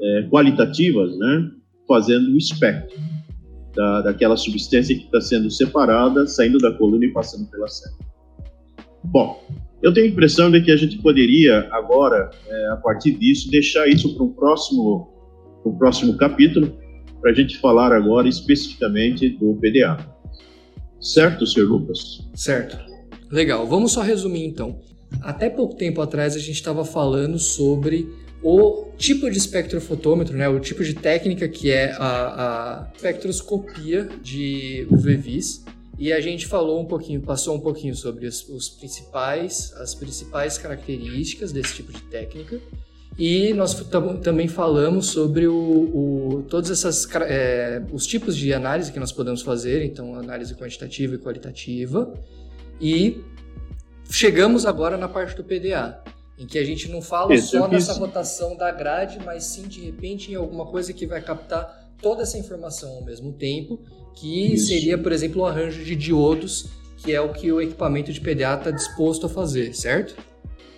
é, 0.00 0.22
qualitativas, 0.30 1.18
né, 1.18 1.50
fazendo 1.86 2.32
o 2.32 2.38
espectro 2.38 2.96
da, 3.74 4.02
daquela 4.02 4.36
substância 4.36 4.96
que 4.96 5.04
está 5.04 5.20
sendo 5.20 5.50
separada, 5.50 6.26
saindo 6.26 6.58
da 6.58 6.72
coluna 6.72 7.04
e 7.04 7.12
passando 7.12 7.50
pela 7.50 7.66
célula. 7.66 7.98
Bom, 9.04 9.44
eu 9.82 9.92
tenho 9.92 10.06
a 10.06 10.10
impressão 10.10 10.50
de 10.50 10.62
que 10.62 10.70
a 10.70 10.76
gente 10.76 10.98
poderia 10.98 11.68
agora, 11.70 12.30
é, 12.46 12.66
a 12.72 12.76
partir 12.76 13.12
disso, 13.12 13.50
deixar 13.50 13.88
isso 13.88 14.14
para 14.14 14.24
um 14.24 14.32
próximo, 14.32 15.08
um 15.64 15.72
próximo 15.76 16.16
capítulo, 16.16 16.78
para 17.20 17.30
a 17.30 17.34
gente 17.34 17.58
falar 17.58 17.92
agora 17.92 18.28
especificamente 18.28 19.28
do 19.28 19.54
PDA. 19.54 19.98
Certo, 21.00 21.46
Sr. 21.46 21.62
Lucas? 21.62 22.28
Certo. 22.34 22.78
Legal. 23.30 23.66
Vamos 23.66 23.92
só 23.92 24.02
resumir 24.02 24.44
então. 24.44 24.80
Até 25.22 25.48
pouco 25.48 25.74
tempo 25.74 26.00
atrás 26.00 26.36
a 26.36 26.38
gente 26.38 26.56
estava 26.56 26.84
falando 26.84 27.38
sobre 27.38 28.08
o 28.42 28.86
tipo 28.96 29.30
de 29.30 29.36
espectrofotômetro, 29.36 30.36
né, 30.36 30.48
o 30.48 30.58
tipo 30.60 30.82
de 30.82 30.94
técnica 30.94 31.48
que 31.48 31.70
é 31.70 31.92
a, 31.92 32.86
a 32.86 32.92
espectroscopia 32.94 34.08
de 34.22 34.86
UV-Vis 34.90 35.64
e 36.00 36.14
a 36.14 36.20
gente 36.20 36.46
falou 36.46 36.80
um 36.80 36.86
pouquinho, 36.86 37.20
passou 37.20 37.54
um 37.54 37.60
pouquinho 37.60 37.94
sobre 37.94 38.26
os, 38.26 38.48
os 38.48 38.70
principais, 38.70 39.70
as 39.74 39.94
principais 39.94 40.56
características 40.56 41.52
desse 41.52 41.74
tipo 41.74 41.92
de 41.92 42.00
técnica. 42.04 42.58
E 43.18 43.52
nós 43.52 43.74
também 44.22 44.48
falamos 44.48 45.08
sobre 45.08 45.46
o, 45.46 45.54
o 45.54 46.42
todos 46.48 46.70
essas, 46.70 47.06
é, 47.28 47.82
os 47.92 48.06
tipos 48.06 48.34
de 48.34 48.54
análise 48.54 48.90
que 48.90 48.98
nós 48.98 49.12
podemos 49.12 49.42
fazer, 49.42 49.84
então 49.84 50.14
análise 50.14 50.54
quantitativa 50.54 51.16
e 51.16 51.18
qualitativa. 51.18 52.14
E 52.80 53.22
chegamos 54.10 54.64
agora 54.64 54.96
na 54.96 55.06
parte 55.06 55.36
do 55.36 55.44
PDA, 55.44 56.02
em 56.38 56.46
que 56.46 56.58
a 56.58 56.64
gente 56.64 56.88
não 56.88 57.02
fala 57.02 57.34
Isso, 57.34 57.58
só 57.58 57.68
nessa 57.68 57.92
rotação 57.92 58.56
da 58.56 58.70
grade, 58.70 59.18
mas 59.22 59.44
sim 59.44 59.68
de 59.68 59.82
repente 59.82 60.32
em 60.32 60.34
alguma 60.34 60.64
coisa 60.64 60.94
que 60.94 61.06
vai 61.06 61.20
captar 61.20 61.92
toda 62.00 62.22
essa 62.22 62.38
informação 62.38 62.88
ao 62.90 63.04
mesmo 63.04 63.34
tempo 63.34 63.78
que 64.14 64.54
Isso. 64.54 64.68
seria, 64.68 64.98
por 64.98 65.12
exemplo, 65.12 65.42
o 65.42 65.46
arranjo 65.46 65.82
de 65.82 65.96
diodos, 65.96 66.68
que 66.98 67.12
é 67.12 67.20
o 67.20 67.32
que 67.32 67.50
o 67.50 67.60
equipamento 67.60 68.12
de 68.12 68.20
PDA 68.20 68.54
está 68.54 68.70
disposto 68.70 69.26
a 69.26 69.28
fazer, 69.28 69.74
certo? 69.74 70.16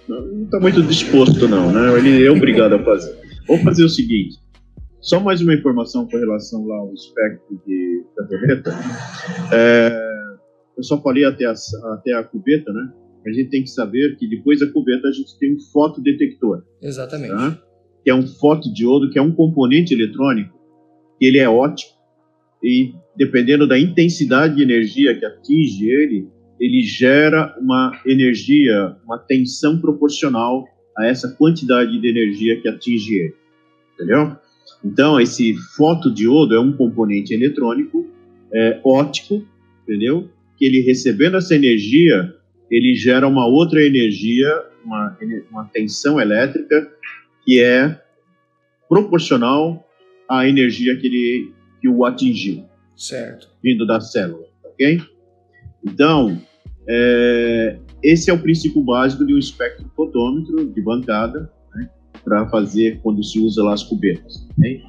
Não 0.08 0.44
está 0.44 0.60
muito 0.60 0.82
disposto, 0.82 1.48
não, 1.48 1.72
né? 1.72 1.98
Ele 1.98 2.24
é 2.24 2.30
obrigado 2.30 2.74
a 2.74 2.84
fazer. 2.84 3.16
Vamos 3.46 3.62
fazer 3.64 3.84
o 3.84 3.88
seguinte: 3.88 4.38
só 5.00 5.20
mais 5.20 5.40
uma 5.40 5.54
informação 5.54 6.06
com 6.06 6.16
relação 6.16 6.66
lá 6.66 6.76
ao 6.76 6.92
espectro 6.92 7.60
de 7.66 8.04
ultravioleta. 8.06 8.70
É, 9.52 10.12
eu 10.76 10.82
só 10.82 11.00
falei 11.00 11.24
até 11.24 11.44
a, 11.44 11.54
até 11.94 12.14
a 12.14 12.22
cubeta, 12.22 12.72
né? 12.72 12.92
A 13.26 13.30
gente 13.30 13.50
tem 13.50 13.62
que 13.62 13.70
saber 13.70 14.16
que 14.16 14.28
depois 14.28 14.60
da 14.60 14.70
cubeta 14.72 15.08
a 15.08 15.12
gente 15.12 15.38
tem 15.38 15.54
um 15.54 15.60
fotodetector. 15.72 16.62
Exatamente. 16.80 17.34
Tá? 17.34 17.58
Que 18.02 18.10
é 18.10 18.14
um 18.14 18.26
fotodiodo, 18.26 19.10
que 19.10 19.18
é 19.18 19.22
um 19.22 19.32
componente 19.32 19.94
eletrônico, 19.94 20.58
que 21.18 21.26
ele 21.26 21.38
é 21.38 21.48
ótico 21.48 21.92
e 22.62 22.94
dependendo 23.16 23.66
da 23.66 23.78
intensidade 23.78 24.56
de 24.56 24.62
energia 24.62 25.18
que 25.18 25.24
atinge 25.24 25.88
ele, 25.88 26.28
ele 26.58 26.82
gera 26.82 27.56
uma 27.60 28.00
energia, 28.06 28.96
uma 29.04 29.18
tensão 29.18 29.80
proporcional 29.80 30.66
a 30.96 31.06
essa 31.06 31.34
quantidade 31.36 31.98
de 31.98 32.08
energia 32.08 32.60
que 32.60 32.68
atinge 32.68 33.14
ele. 33.14 33.34
Entendeu? 33.94 34.36
Então, 34.84 35.20
esse 35.20 35.54
fotodiodo 35.76 36.54
é 36.54 36.60
um 36.60 36.72
componente 36.72 37.32
eletrônico 37.32 38.08
é, 38.52 38.80
óptico, 38.84 39.46
entendeu? 39.82 40.30
Que 40.56 40.66
ele 40.66 40.80
recebendo 40.80 41.36
essa 41.36 41.54
energia, 41.54 42.34
ele 42.70 42.94
gera 42.94 43.26
uma 43.26 43.46
outra 43.46 43.82
energia, 43.82 44.48
uma, 44.84 45.16
uma 45.50 45.64
tensão 45.66 46.20
elétrica 46.20 46.90
que 47.44 47.60
é 47.60 48.00
proporcional 48.88 49.88
à 50.28 50.46
energia 50.46 50.96
que, 50.96 51.06
ele, 51.06 51.52
que 51.80 51.88
o 51.88 52.04
atingiu. 52.04 52.64
Certo. 52.96 53.48
Vindo 53.62 53.86
da 53.86 54.00
célula, 54.00 54.44
ok? 54.64 55.00
Então, 55.84 56.40
é, 56.88 57.78
esse 58.02 58.30
é 58.30 58.34
o 58.34 58.38
princípio 58.38 58.82
básico 58.82 59.24
de 59.24 59.34
um 59.34 59.38
espectrofotômetro 59.38 60.66
de 60.66 60.82
bancada, 60.82 61.50
né, 61.74 61.88
para 62.24 62.48
fazer 62.48 63.00
quando 63.02 63.22
se 63.22 63.38
usa 63.38 63.62
lá 63.62 63.74
as 63.74 63.82
cubetas. 63.82 64.46
Okay? 64.58 64.80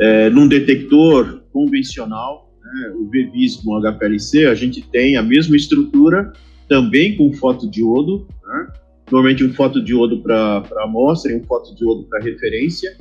É, 0.00 0.30
num 0.30 0.48
detector 0.48 1.42
convencional, 1.52 2.50
né, 2.62 2.92
o 2.96 3.06
VVIS 3.06 3.56
com 3.56 3.78
HPLC, 3.80 4.46
a 4.46 4.54
gente 4.54 4.82
tem 4.88 5.16
a 5.16 5.22
mesma 5.22 5.56
estrutura, 5.56 6.32
também 6.68 7.16
com 7.16 7.32
fotodiodo, 7.32 8.26
né, 8.44 8.68
normalmente 9.10 9.44
um 9.44 9.52
fotodiodo 9.52 10.22
para 10.22 10.64
amostra 10.82 11.32
e 11.32 11.36
um 11.36 11.44
fotodiodo 11.44 12.04
para 12.04 12.22
referência 12.22 12.96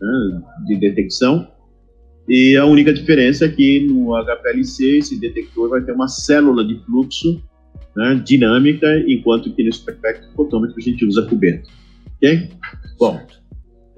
né, 0.00 0.42
de 0.66 0.76
detecção. 0.76 1.48
E 2.28 2.56
a 2.56 2.64
única 2.64 2.92
diferença 2.92 3.46
é 3.46 3.48
que 3.48 3.80
no 3.80 4.14
HPLC 4.14 4.98
esse 4.98 5.18
detector 5.18 5.68
vai 5.68 5.80
ter 5.82 5.92
uma 5.92 6.08
célula 6.08 6.64
de 6.64 6.78
fluxo 6.84 7.42
né, 7.96 8.22
dinâmica, 8.24 8.86
enquanto 9.06 9.52
que 9.52 9.62
no 9.62 9.68
espectrofotômetro 9.68 10.76
a 10.78 10.80
gente 10.80 11.04
usa 11.04 11.22
cubeta. 11.22 11.68
Ok? 12.16 12.48
Bom, 12.98 13.20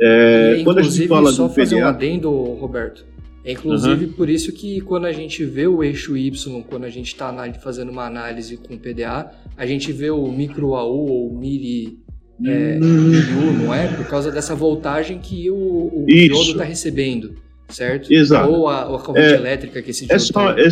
é, 0.00 0.56
e, 0.58 0.64
quando 0.64 0.78
a 0.78 0.82
gente 0.82 1.06
fala 1.06 1.32
só 1.32 1.46
do 1.46 1.54
fazer 1.54 1.76
PDA... 1.76 1.84
um 1.84 1.88
adendo, 1.88 2.30
Roberto. 2.30 3.04
É 3.44 3.52
inclusive 3.52 4.06
por 4.08 4.30
isso 4.30 4.50
que 4.52 4.80
quando 4.80 5.04
a 5.04 5.12
gente 5.12 5.44
vê 5.44 5.66
o 5.66 5.84
eixo 5.84 6.16
Y, 6.16 6.62
quando 6.62 6.84
a 6.84 6.88
gente 6.88 7.08
está 7.08 7.52
fazendo 7.62 7.90
uma 7.90 8.06
análise 8.06 8.56
com 8.56 8.78
PDA, 8.78 9.30
a 9.54 9.66
gente 9.66 9.92
vê 9.92 10.10
o 10.10 10.32
micro 10.32 10.74
AU 10.74 11.06
ou 11.06 11.38
miri 11.38 11.98
é, 12.42 12.80
hum. 12.82 13.64
não 13.64 13.74
é? 13.74 13.86
Por 13.86 14.06
causa 14.08 14.30
dessa 14.32 14.54
voltagem 14.54 15.18
que 15.18 15.50
o, 15.50 15.54
o 15.54 16.06
diodo 16.06 16.52
está 16.52 16.64
recebendo 16.64 17.36
certo? 17.74 18.12
Exato. 18.12 18.50
Ou 18.50 18.68
a, 18.68 18.88
ou 18.88 18.96
a 18.96 19.00
corrente 19.00 19.34
é, 19.34 19.36
elétrica 19.36 19.82
que 19.82 19.90
esse 19.90 20.10
é 20.10 20.18
só, 20.18 20.50
é, 20.50 20.68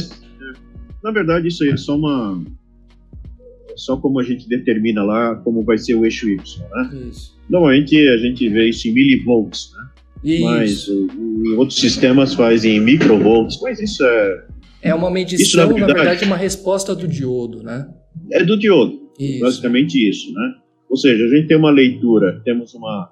Na 1.03 1.11
verdade, 1.11 1.49
isso 1.49 1.63
aí 1.65 1.71
é 1.71 1.77
só 1.77 1.97
uma. 1.97 2.43
É 3.71 3.75
só 3.77 3.97
como 3.97 4.21
a 4.21 4.23
gente 4.23 4.49
determina 4.49 5.03
lá 5.03 5.37
como 5.37 5.63
vai 5.63 5.79
ser 5.79 5.95
o 5.95 6.05
eixo 6.05 6.29
Y, 6.29 6.39
né? 6.71 7.09
Isso. 7.09 7.37
Normalmente 7.49 7.97
a 8.09 8.19
gente 8.19 8.49
vê 8.49 8.69
isso 8.69 8.89
em 8.89 8.93
milivolts, 8.93 9.73
né? 9.75 9.83
Isso. 10.23 10.45
Mas 10.45 11.57
outros 11.59 11.81
sistemas 11.81 12.35
faz 12.35 12.65
em 12.65 12.81
microvolts, 12.81 13.59
mas 13.61 13.81
isso 13.81 14.05
é. 14.05 14.47
É 14.83 14.95
uma 14.95 15.11
medição, 15.11 15.47
isso, 15.47 15.57
na, 15.57 15.67
verdade, 15.67 15.93
na 15.93 15.99
verdade, 15.99 16.25
uma 16.25 16.37
resposta 16.37 16.95
do 16.95 17.07
diodo, 17.07 17.63
né? 17.63 17.89
É 18.33 18.45
do 18.45 18.59
diodo. 18.59 19.01
Isso. 19.19 19.41
Basicamente 19.41 20.09
isso, 20.09 20.33
né? 20.33 20.55
Ou 20.91 20.97
seja, 20.97 21.25
a 21.25 21.29
gente 21.29 21.49
tem 21.49 21.57
uma 21.57 21.71
leitura, 21.71 22.41
temos 22.45 22.75
uma, 22.75 23.11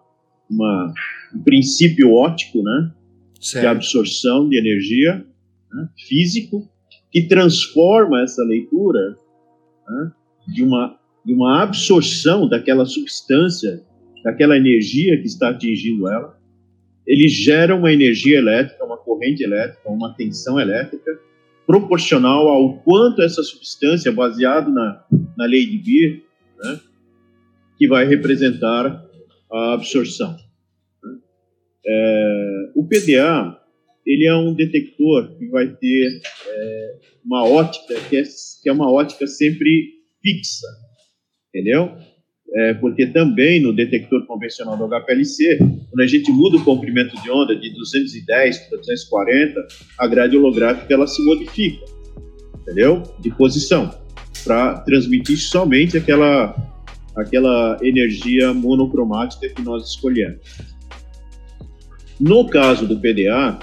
uma 0.50 0.92
um 1.34 1.42
princípio 1.42 2.12
óptico, 2.12 2.62
né? 2.62 2.92
Certo. 3.40 3.62
de 3.62 3.66
absorção 3.66 4.48
de 4.48 4.58
energia 4.58 5.24
né, 5.72 5.88
físico, 6.06 6.68
que 7.10 7.22
transforma 7.22 8.22
essa 8.22 8.42
leitura 8.44 9.16
né, 9.88 10.12
de, 10.48 10.62
uma, 10.62 10.98
de 11.24 11.32
uma 11.32 11.62
absorção 11.62 12.48
daquela 12.48 12.84
substância, 12.84 13.82
daquela 14.22 14.56
energia 14.56 15.16
que 15.18 15.26
está 15.26 15.48
atingindo 15.48 16.08
ela. 16.08 16.38
Ele 17.06 17.26
gera 17.28 17.74
uma 17.74 17.92
energia 17.92 18.38
elétrica, 18.38 18.84
uma 18.84 18.98
corrente 18.98 19.42
elétrica, 19.42 19.88
uma 19.88 20.14
tensão 20.14 20.60
elétrica, 20.60 21.18
proporcional 21.66 22.48
ao 22.48 22.78
quanto 22.82 23.22
essa 23.22 23.42
substância, 23.42 24.12
baseado 24.12 24.70
na, 24.70 25.04
na 25.36 25.46
lei 25.46 25.66
de 25.66 25.78
Beer, 25.78 26.22
né, 26.58 26.80
que 27.78 27.88
vai 27.88 28.04
representar 28.04 29.04
a 29.50 29.72
absorção. 29.74 30.36
É, 31.86 32.59
o 32.74 32.86
PDA 32.86 33.60
ele 34.06 34.26
é 34.26 34.34
um 34.34 34.54
detector 34.54 35.36
que 35.38 35.46
vai 35.48 35.68
ter 35.68 36.20
é, 36.46 36.96
uma 37.24 37.44
ótica 37.44 37.94
que 38.08 38.16
é, 38.16 38.22
que 38.62 38.68
é 38.68 38.72
uma 38.72 38.90
ótica 38.90 39.26
sempre 39.26 40.00
fixa, 40.22 40.66
entendeu? 41.48 41.92
É, 42.52 42.74
porque 42.74 43.06
também 43.06 43.62
no 43.62 43.72
detector 43.72 44.26
convencional 44.26 44.76
do 44.76 44.88
HPLC, 44.88 45.58
quando 45.58 46.00
a 46.00 46.06
gente 46.06 46.32
muda 46.32 46.56
o 46.56 46.64
comprimento 46.64 47.14
de 47.22 47.30
onda 47.30 47.54
de 47.54 47.72
210 47.72 48.58
para 48.58 48.78
240, 48.78 49.66
a 49.98 50.06
grade 50.08 50.36
holográfica 50.36 50.92
ela 50.92 51.06
se 51.06 51.24
modifica, 51.24 51.84
entendeu? 52.62 53.02
De 53.20 53.30
posição, 53.30 53.94
para 54.42 54.80
transmitir 54.80 55.38
somente 55.38 55.96
aquela, 55.96 56.56
aquela 57.14 57.78
energia 57.82 58.52
monocromática 58.52 59.48
que 59.48 59.62
nós 59.62 59.90
escolhemos. 59.90 60.40
No 62.20 62.46
caso 62.46 62.86
do 62.86 63.00
PDA, 63.00 63.58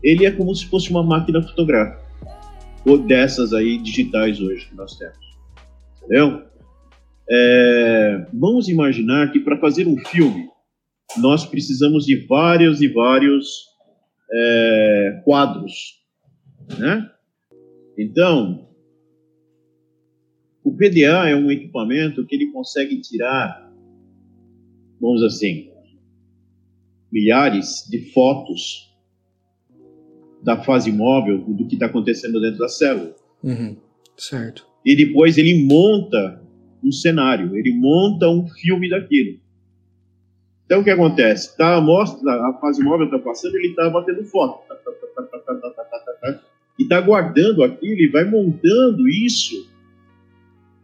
ele 0.00 0.24
é 0.24 0.30
como 0.30 0.54
se 0.54 0.64
fosse 0.66 0.90
uma 0.90 1.02
máquina 1.02 1.42
fotográfica, 1.42 2.00
ou 2.86 2.96
dessas 2.98 3.52
aí 3.52 3.78
digitais 3.78 4.40
hoje 4.40 4.68
que 4.68 4.76
nós 4.76 4.96
temos, 4.96 5.18
entendeu? 5.96 6.44
É, 7.28 8.26
vamos 8.32 8.68
imaginar 8.68 9.32
que 9.32 9.40
para 9.40 9.58
fazer 9.58 9.88
um 9.88 9.96
filme 10.06 10.48
nós 11.18 11.44
precisamos 11.44 12.04
de 12.04 12.26
vários 12.26 12.80
e 12.80 12.86
vários 12.86 13.66
é, 14.32 15.22
quadros, 15.24 16.00
né? 16.78 17.10
Então, 17.98 18.68
o 20.62 20.76
PDA 20.76 21.28
é 21.28 21.34
um 21.34 21.50
equipamento 21.50 22.24
que 22.24 22.36
ele 22.36 22.52
consegue 22.52 23.00
tirar, 23.00 23.68
vamos 25.00 25.24
assim, 25.24 25.71
milhares 27.12 27.86
de 27.90 28.10
fotos 28.12 28.90
da 30.42 30.56
fase 30.64 30.90
móvel 30.90 31.38
do 31.46 31.66
que 31.66 31.74
está 31.74 31.86
acontecendo 31.86 32.40
dentro 32.40 32.58
da 32.58 32.68
célula. 32.68 33.14
Uhum, 33.44 33.76
certo. 34.16 34.66
E 34.84 34.96
depois 34.96 35.38
ele 35.38 35.64
monta 35.64 36.42
um 36.82 36.90
cenário, 36.90 37.56
ele 37.56 37.72
monta 37.74 38.28
um 38.28 38.48
filme 38.48 38.88
daquilo. 38.88 39.38
Então 40.64 40.80
o 40.80 40.84
que 40.84 40.90
acontece? 40.90 41.56
Tá 41.56 41.74
a 41.74 41.76
amostra, 41.76 42.32
a 42.48 42.54
fase 42.54 42.82
móvel 42.82 43.06
está 43.06 43.18
passando, 43.18 43.54
ele 43.56 43.68
está 43.68 43.88
batendo 43.90 44.24
foto. 44.24 44.62
e 46.78 46.82
está 46.82 47.00
guardando 47.00 47.62
aquilo 47.62 48.00
e 48.00 48.08
vai 48.08 48.24
montando 48.24 49.08
isso, 49.08 49.70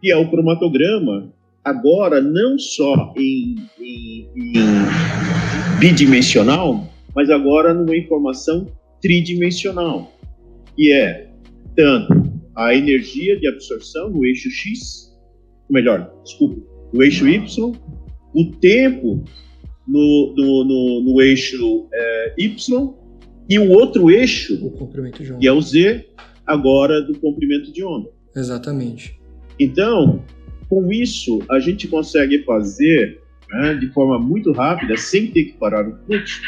que 0.00 0.10
é 0.12 0.16
o 0.16 0.28
cromatograma, 0.30 1.32
agora 1.64 2.20
não 2.20 2.58
só 2.58 3.14
em, 3.16 3.56
em, 3.80 4.28
em 4.36 4.54
bidimensional, 5.78 6.88
mas 7.14 7.30
agora 7.30 7.74
numa 7.74 7.96
informação 7.96 8.66
tridimensional, 9.00 10.12
que 10.76 10.92
é 10.92 11.30
tanto 11.76 12.28
a 12.54 12.74
energia 12.74 13.38
de 13.38 13.48
absorção 13.48 14.10
no 14.10 14.24
eixo 14.26 14.50
X, 14.50 15.16
melhor, 15.70 16.12
desculpa, 16.24 16.60
no 16.92 17.02
eixo 17.02 17.28
Y, 17.28 17.72
o 18.34 18.50
tempo 18.60 19.24
no, 19.86 20.34
no, 20.36 20.64
no, 20.64 21.02
no 21.02 21.22
eixo 21.22 21.88
é, 21.92 22.34
Y 22.38 22.94
e 23.48 23.58
o 23.58 23.70
outro 23.70 24.10
eixo, 24.10 24.54
o 24.66 25.38
que 25.38 25.46
é 25.46 25.52
o 25.52 25.60
Z, 25.60 26.06
agora 26.46 27.00
do 27.02 27.18
comprimento 27.18 27.72
de 27.72 27.84
onda. 27.84 28.10
Exatamente. 28.36 29.18
Então, 29.58 30.22
com 30.68 30.92
isso, 30.92 31.40
a 31.50 31.58
gente 31.58 31.88
consegue 31.88 32.44
fazer 32.44 33.20
né, 33.50 33.74
de 33.74 33.88
forma 33.88 34.18
muito 34.18 34.52
rápida, 34.52 34.96
sem 34.96 35.28
ter 35.28 35.44
que 35.44 35.52
parar 35.54 35.88
o 35.88 35.96
fluxo, 36.04 36.40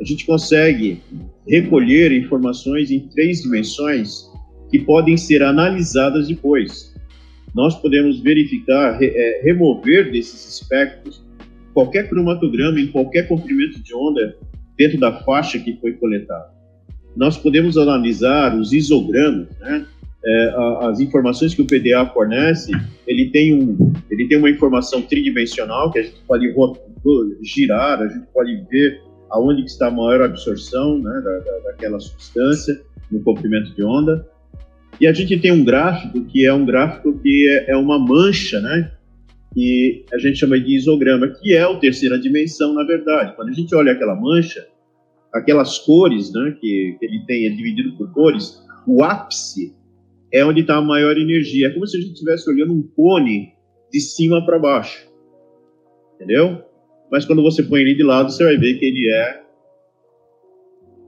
a 0.00 0.04
gente 0.04 0.24
consegue 0.24 1.00
recolher 1.46 2.12
informações 2.12 2.90
em 2.90 3.00
três 3.08 3.42
dimensões 3.42 4.30
que 4.70 4.78
podem 4.80 5.16
ser 5.16 5.42
analisadas 5.42 6.28
depois. 6.28 6.94
Nós 7.54 7.74
podemos 7.74 8.20
verificar, 8.20 8.98
re, 8.98 9.06
é, 9.06 9.42
remover 9.42 10.10
desses 10.10 10.60
espectros 10.60 11.22
qualquer 11.74 12.08
cromatograma 12.08 12.80
em 12.80 12.88
qualquer 12.88 13.28
comprimento 13.28 13.82
de 13.82 13.94
onda 13.94 14.36
dentro 14.76 14.98
da 14.98 15.20
faixa 15.24 15.58
que 15.58 15.76
foi 15.80 15.92
coletada. 15.92 16.50
Nós 17.16 17.36
podemos 17.36 17.76
analisar 17.76 18.56
os 18.58 18.72
isogramas, 18.72 19.48
né? 19.60 19.86
É, 20.24 20.54
as 20.82 21.00
informações 21.00 21.54
que 21.54 21.62
o 21.62 21.66
PDA 21.66 22.06
fornece, 22.12 22.72
ele 23.06 23.30
tem, 23.30 23.54
um, 23.54 23.92
ele 24.10 24.28
tem 24.28 24.38
uma 24.38 24.50
informação 24.50 25.02
tridimensional 25.02 25.90
que 25.90 25.98
a 25.98 26.02
gente 26.02 26.20
pode 26.26 26.46
girar, 27.42 28.00
a 28.00 28.08
gente 28.08 28.26
pode 28.32 28.64
ver 28.70 29.00
aonde 29.30 29.64
está 29.64 29.88
a 29.88 29.90
maior 29.90 30.22
absorção 30.22 30.98
né, 30.98 31.20
da, 31.24 31.38
da, 31.38 31.58
daquela 31.64 31.98
substância 31.98 32.80
no 33.10 33.20
comprimento 33.22 33.74
de 33.74 33.82
onda. 33.82 34.26
E 35.00 35.06
a 35.06 35.12
gente 35.12 35.38
tem 35.40 35.50
um 35.50 35.64
gráfico 35.64 36.24
que 36.26 36.46
é 36.46 36.52
um 36.52 36.64
gráfico 36.64 37.18
que 37.18 37.48
é, 37.48 37.72
é 37.72 37.76
uma 37.76 37.98
mancha, 37.98 38.60
né? 38.60 38.92
Que 39.54 40.04
a 40.12 40.18
gente 40.18 40.38
chama 40.38 40.60
de 40.60 40.76
isograma, 40.76 41.28
que 41.28 41.54
é 41.54 41.62
a 41.62 41.74
terceira 41.76 42.18
dimensão, 42.18 42.72
na 42.74 42.84
verdade. 42.84 43.34
Quando 43.34 43.48
a 43.48 43.52
gente 43.52 43.74
olha 43.74 43.92
aquela 43.92 44.14
mancha, 44.14 44.66
aquelas 45.32 45.78
cores, 45.78 46.32
né, 46.32 46.56
que, 46.60 46.96
que 46.98 47.04
ele 47.04 47.24
tem, 47.26 47.46
é 47.46 47.50
dividido 47.50 47.96
por 47.96 48.12
cores, 48.12 48.62
o 48.86 49.02
ápice 49.02 49.74
é 50.32 50.44
onde 50.44 50.62
está 50.62 50.76
a 50.76 50.82
maior 50.82 51.16
energia. 51.18 51.68
É 51.68 51.70
como 51.70 51.86
se 51.86 51.96
a 51.96 52.00
gente 52.00 52.14
estivesse 52.14 52.48
olhando 52.48 52.72
um 52.72 52.82
cone 52.82 53.52
de 53.92 54.00
cima 54.00 54.44
para 54.44 54.58
baixo. 54.58 55.06
Entendeu? 56.14 56.64
Mas 57.10 57.24
quando 57.26 57.42
você 57.42 57.62
põe 57.62 57.82
ele 57.82 57.94
de 57.94 58.02
lado, 58.02 58.30
você 58.30 58.42
vai 58.42 58.56
ver 58.56 58.78
que 58.78 58.86
ele 58.86 59.10
é. 59.10 59.42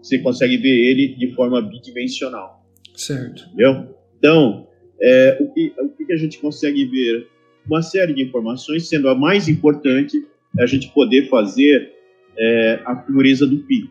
Você 0.02 0.18
consegue 0.18 0.58
ver 0.58 0.68
ele 0.68 1.14
de 1.14 1.34
forma 1.34 1.62
bidimensional. 1.62 2.62
Certo. 2.94 3.44
Entendeu? 3.46 3.96
Então, 4.18 4.68
é, 5.00 5.38
o, 5.40 5.50
que, 5.52 5.72
o 5.78 6.06
que 6.06 6.12
a 6.12 6.16
gente 6.16 6.38
consegue 6.38 6.84
ver? 6.84 7.28
Uma 7.66 7.80
série 7.80 8.12
de 8.12 8.22
informações, 8.22 8.86
sendo 8.86 9.08
a 9.08 9.14
mais 9.14 9.48
importante 9.48 10.22
é 10.58 10.62
a 10.62 10.66
gente 10.66 10.92
poder 10.92 11.30
fazer 11.30 11.94
é, 12.36 12.80
a 12.84 12.94
pureza 12.94 13.46
do 13.46 13.56
pico. 13.60 13.90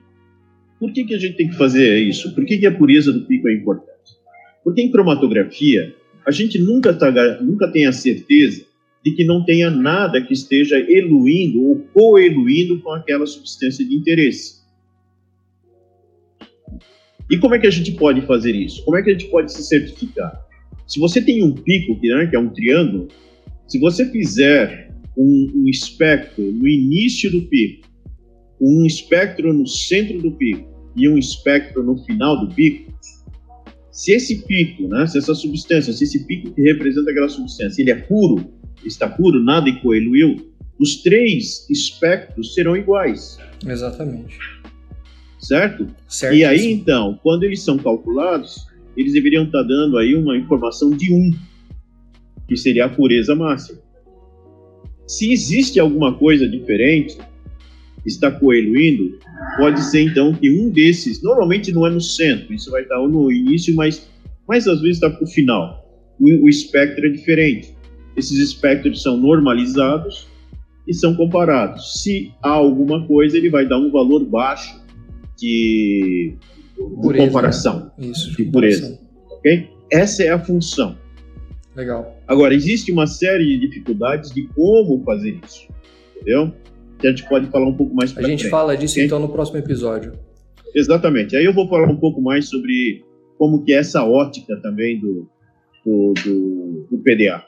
Por 0.80 0.93
que, 0.93 1.04
que 1.06 1.15
a 1.15 1.17
gente 1.17 1.36
tem 1.36 1.50
que 1.50 1.56
fazer 1.56 1.98
isso? 1.98 2.36
Por 2.36 2.46
que, 2.46 2.60
que 2.60 2.67
a 2.67 2.78
pureza 2.78 3.12
do 3.12 3.26
pico 3.26 3.48
é 3.48 3.54
importante? 3.54 3.92
Porque 4.63 4.82
em 4.82 4.91
cromatografia, 4.91 5.95
a 6.26 6.32
gente 6.32 6.58
nunca, 6.60 6.93
tá, 6.93 7.12
nunca 7.41 7.67
tem 7.67 7.86
a 7.86 7.91
certeza 7.91 8.65
de 9.04 9.12
que 9.12 9.26
não 9.26 9.43
tenha 9.43 9.69
nada 9.69 10.21
que 10.21 10.34
esteja 10.34 10.80
eluindo 10.80 11.62
ou 11.62 11.80
coeluindo 11.93 12.80
com 12.80 12.91
aquela 12.91 13.26
substância 13.26 13.86
de 13.86 13.93
interesse. 13.93 14.63
E 17.30 17.38
como 17.38 17.56
é 17.56 17.60
que 17.60 17.67
a 17.67 17.71
gente 17.71 17.91
pode 17.93 18.21
fazer 18.21 18.56
isso? 18.56 18.84
Como 18.86 18.97
é 18.97 19.04
que 19.04 19.10
a 19.10 19.13
gente 19.13 19.30
pode 19.30 19.52
se 19.52 19.63
certificar? 19.63 20.39
Se 20.88 20.99
você 20.99 21.21
tem 21.21 21.43
um 21.43 21.54
pico, 21.54 21.99
né, 22.02 22.28
que 22.28 22.36
é 22.36 22.39
um 22.39 22.49
triângulo, 22.49 23.08
se 23.67 23.80
você 23.80 24.10
fizer 24.10 24.93
um, 25.17 25.52
um 25.56 25.67
espectro 25.67 26.43
no 26.52 26.67
início 26.67 27.32
do 27.32 27.41
pico, 27.43 27.88
um 28.62 28.86
espectro 28.86 29.52
no 29.54 29.67
centro 29.67 30.21
do 30.21 30.32
pico 30.32 30.71
e 30.95 31.08
um 31.10 31.17
espectro 31.17 31.84
no 31.84 31.97
final 32.06 32.45
do 32.45 32.54
pico, 32.54 32.93
se 33.93 34.12
esse 34.12 34.43
pico, 34.47 34.88
né, 34.88 35.06
se 35.06 35.19
essa 35.19 35.36
substância, 35.36 35.93
se 35.93 36.03
esse 36.03 36.25
pico 36.25 36.51
que 36.51 36.62
representa 36.63 37.12
aquela 37.12 37.29
substância, 37.29 37.79
ele 37.79 37.91
é 37.91 37.95
puro, 37.95 38.51
está 38.84 39.08
puro, 39.08 39.39
nada 39.39 39.71
coeluiu, 39.82 40.51
os 40.79 41.03
três 41.03 41.70
espectros 41.70 42.55
serão 42.55 42.76
iguais. 42.76 43.38
Exatamente. 43.65 44.36
Certo? 45.39 45.88
certo 46.07 46.36
e 46.36 46.43
aí, 46.43 46.74
então, 46.74 47.20
quando 47.22 47.43
eles 47.43 47.61
são 47.61 47.78
calculados, 47.78 48.65
eles 48.97 49.13
deveriam 49.13 49.43
estar 49.43 49.61
dando 49.61 49.99
aí 49.99 50.15
uma 50.15 50.36
informação 50.36 50.89
de 50.89 51.13
um, 51.13 51.32
que 52.47 52.57
seria 52.57 52.86
a 52.86 52.89
pureza 52.89 53.36
máxima. 53.36 53.80
Se 55.05 55.32
existe 55.32 55.80
alguma 55.80 56.18
coisa 56.18 56.47
diferente, 56.47 57.15
está 58.06 58.32
coeluindo, 58.32 59.18
pode 59.58 59.82
ser 59.84 60.01
então 60.01 60.34
que 60.34 60.49
um 60.49 60.70
desses, 60.70 61.22
normalmente 61.22 61.72
não 61.72 61.88
é 61.88 61.89
no 61.89 62.01
centro, 62.01 62.54
isso 62.54 62.70
vai 62.70 62.84
estar 62.84 62.97
no 62.97 63.32
início, 63.32 63.76
mas, 63.76 64.10
mas 64.47 64.68
às 64.68 64.82
vezes 64.82 64.97
está 64.97 65.10
para 65.10 65.24
o 65.24 65.28
final. 65.28 65.84
O, 66.20 66.45
o 66.45 66.49
espectro 66.49 67.06
é 67.06 67.10
diferente. 67.10 67.76
Esses 68.16 68.38
espectros 68.38 69.01
são 69.01 69.18
normalizados 69.18 70.28
e 70.88 70.93
são 70.93 71.16
comparados. 71.16 72.01
Se 72.01 72.32
há 72.41 72.49
alguma 72.49 73.06
coisa, 73.08 73.38
ele 73.38 73.49
vai 73.49 73.68
dar 73.68 73.78
um 73.78 73.91
valor 73.91 74.24
baixo 74.26 74.82
de, 75.38 76.36
pureza, 76.76 77.14
de 77.14 77.28
comparação, 77.28 77.91
né? 77.97 78.08
Isso, 78.08 78.36
de, 78.36 78.45
pureza. 78.45 78.99
Okay? 79.39 79.70
Essa 79.91 80.24
é 80.24 80.30
a 80.30 80.39
função. 80.39 80.97
Legal. 81.76 82.22
Agora, 82.28 82.54
existe 82.54 82.91
uma 82.91 83.08
série 83.08 83.45
de 83.45 83.68
dificuldades 83.68 84.32
de 84.32 84.43
como 84.56 85.04
fazer 85.04 85.39
isso, 85.43 85.68
entendeu? 86.16 86.54
Que 87.04 87.08
a 87.08 87.10
gente 87.12 87.28
pode 87.28 87.47
falar 87.47 87.68
um 87.68 87.76
pouco 87.76 87.93
mais 87.93 88.18
A 88.18 88.22
gente 88.22 88.39
frente. 88.43 88.49
fala 88.49 88.78
disso 88.78 88.99
então 88.99 89.20
no 89.20 89.28
próximo 89.28 89.58
episódio. 89.58 90.14
Exatamente. 90.74 91.36
Aí 91.36 91.43
eu 91.43 91.54
vou 91.54 91.68
falar 91.68 91.89
um 91.89 91.97
pouco 91.97 92.22
mais 92.22 92.47
sobre 92.47 93.04
como 93.38 93.64
que 93.64 93.74
é 93.74 93.78
essa 93.78 94.04
ótica 94.04 94.60
também 94.62 94.99
do, 94.99 95.28
do, 95.86 96.14
do, 96.24 96.88
do 96.91 96.97
PDA. 96.99 97.43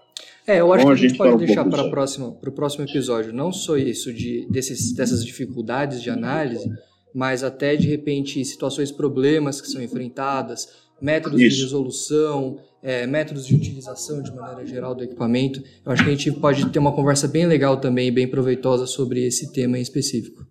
É, 0.46 0.60
eu 0.60 0.72
acho 0.74 0.84
Bom, 0.84 0.90
que 0.90 0.94
a 0.94 0.96
gente, 0.96 1.06
a 1.06 1.10
gente 1.10 1.18
pode 1.18 1.46
deixar 1.46 1.66
um 1.66 1.70
para 1.70 2.50
o 2.50 2.52
próximo 2.54 2.84
episódio 2.84 3.34
não 3.34 3.52
só 3.52 3.78
isso 3.78 4.14
de, 4.14 4.46
desses, 4.50 4.94
dessas 4.94 5.26
dificuldades 5.26 6.04
de 6.04 6.10
análise, 6.10 6.70
mas 7.14 7.44
até 7.44 7.76
de 7.76 7.88
repente 7.88 8.44
situações, 8.44 8.92
problemas 8.92 9.60
que 9.60 9.68
são 9.68 9.82
enfrentadas, 9.82 10.68
métodos 11.02 11.42
isso. 11.42 11.56
de 11.56 11.64
resolução, 11.64 12.60
é, 12.86 13.08
métodos 13.08 13.48
de 13.48 13.56
utilização 13.56 14.22
de 14.22 14.32
maneira 14.32 14.64
geral 14.64 14.94
do 14.94 15.04
equipamento. 15.04 15.60
Eu 15.84 15.92
acho 15.92 16.04
que 16.04 16.10
a 16.10 16.14
gente 16.14 16.32
pode 16.34 16.68
ter 16.70 16.78
uma 16.78 16.92
conversa 16.92 17.28
bem 17.28 17.48
legal 17.48 17.78
também, 17.78 18.12
bem 18.12 18.28
proveitosa 18.28 18.86
sobre 18.86 19.26
esse 19.26 19.52
tema 19.52 19.80
em 19.80 19.82
específico. 19.82 20.46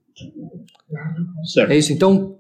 Certo. 1.45 1.71
É 1.71 1.79
isso 1.79 1.93
então? 1.93 2.37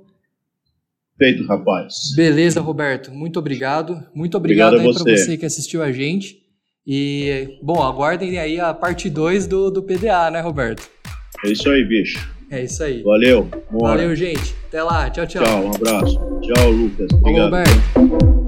Feito, 1.16 1.46
rapaz. 1.46 2.12
Beleza, 2.16 2.60
Roberto. 2.60 3.12
Muito 3.12 3.38
obrigado. 3.38 4.02
Muito 4.12 4.36
obrigado, 4.36 4.74
obrigado 4.74 5.04
para 5.04 5.16
você. 5.16 5.36
que 5.36 5.46
assistiu 5.46 5.80
a 5.80 5.92
gente. 5.92 6.42
E, 6.84 7.56
bom, 7.62 7.80
aguardem 7.80 8.36
aí 8.36 8.58
a 8.58 8.74
parte 8.74 9.08
2 9.08 9.46
do, 9.46 9.70
do 9.70 9.80
PDA, 9.80 10.28
né, 10.28 10.40
Roberto? 10.40 10.90
É 11.44 11.52
isso 11.52 11.70
aí, 11.70 11.84
bicho. 11.84 12.34
É 12.50 12.64
isso 12.64 12.82
aí. 12.82 13.00
Valeu. 13.02 13.48
Bora. 13.70 13.96
Valeu, 13.96 14.16
gente. 14.16 14.56
Até 14.66 14.82
lá. 14.82 15.08
Tchau, 15.08 15.26
tchau. 15.26 15.44
Tchau, 15.44 15.64
um 15.64 15.72
abraço. 15.72 16.18
Tchau, 16.42 16.70
Lucas. 16.72 17.08
Obrigado. 17.12 17.44
Roberto. 17.44 18.43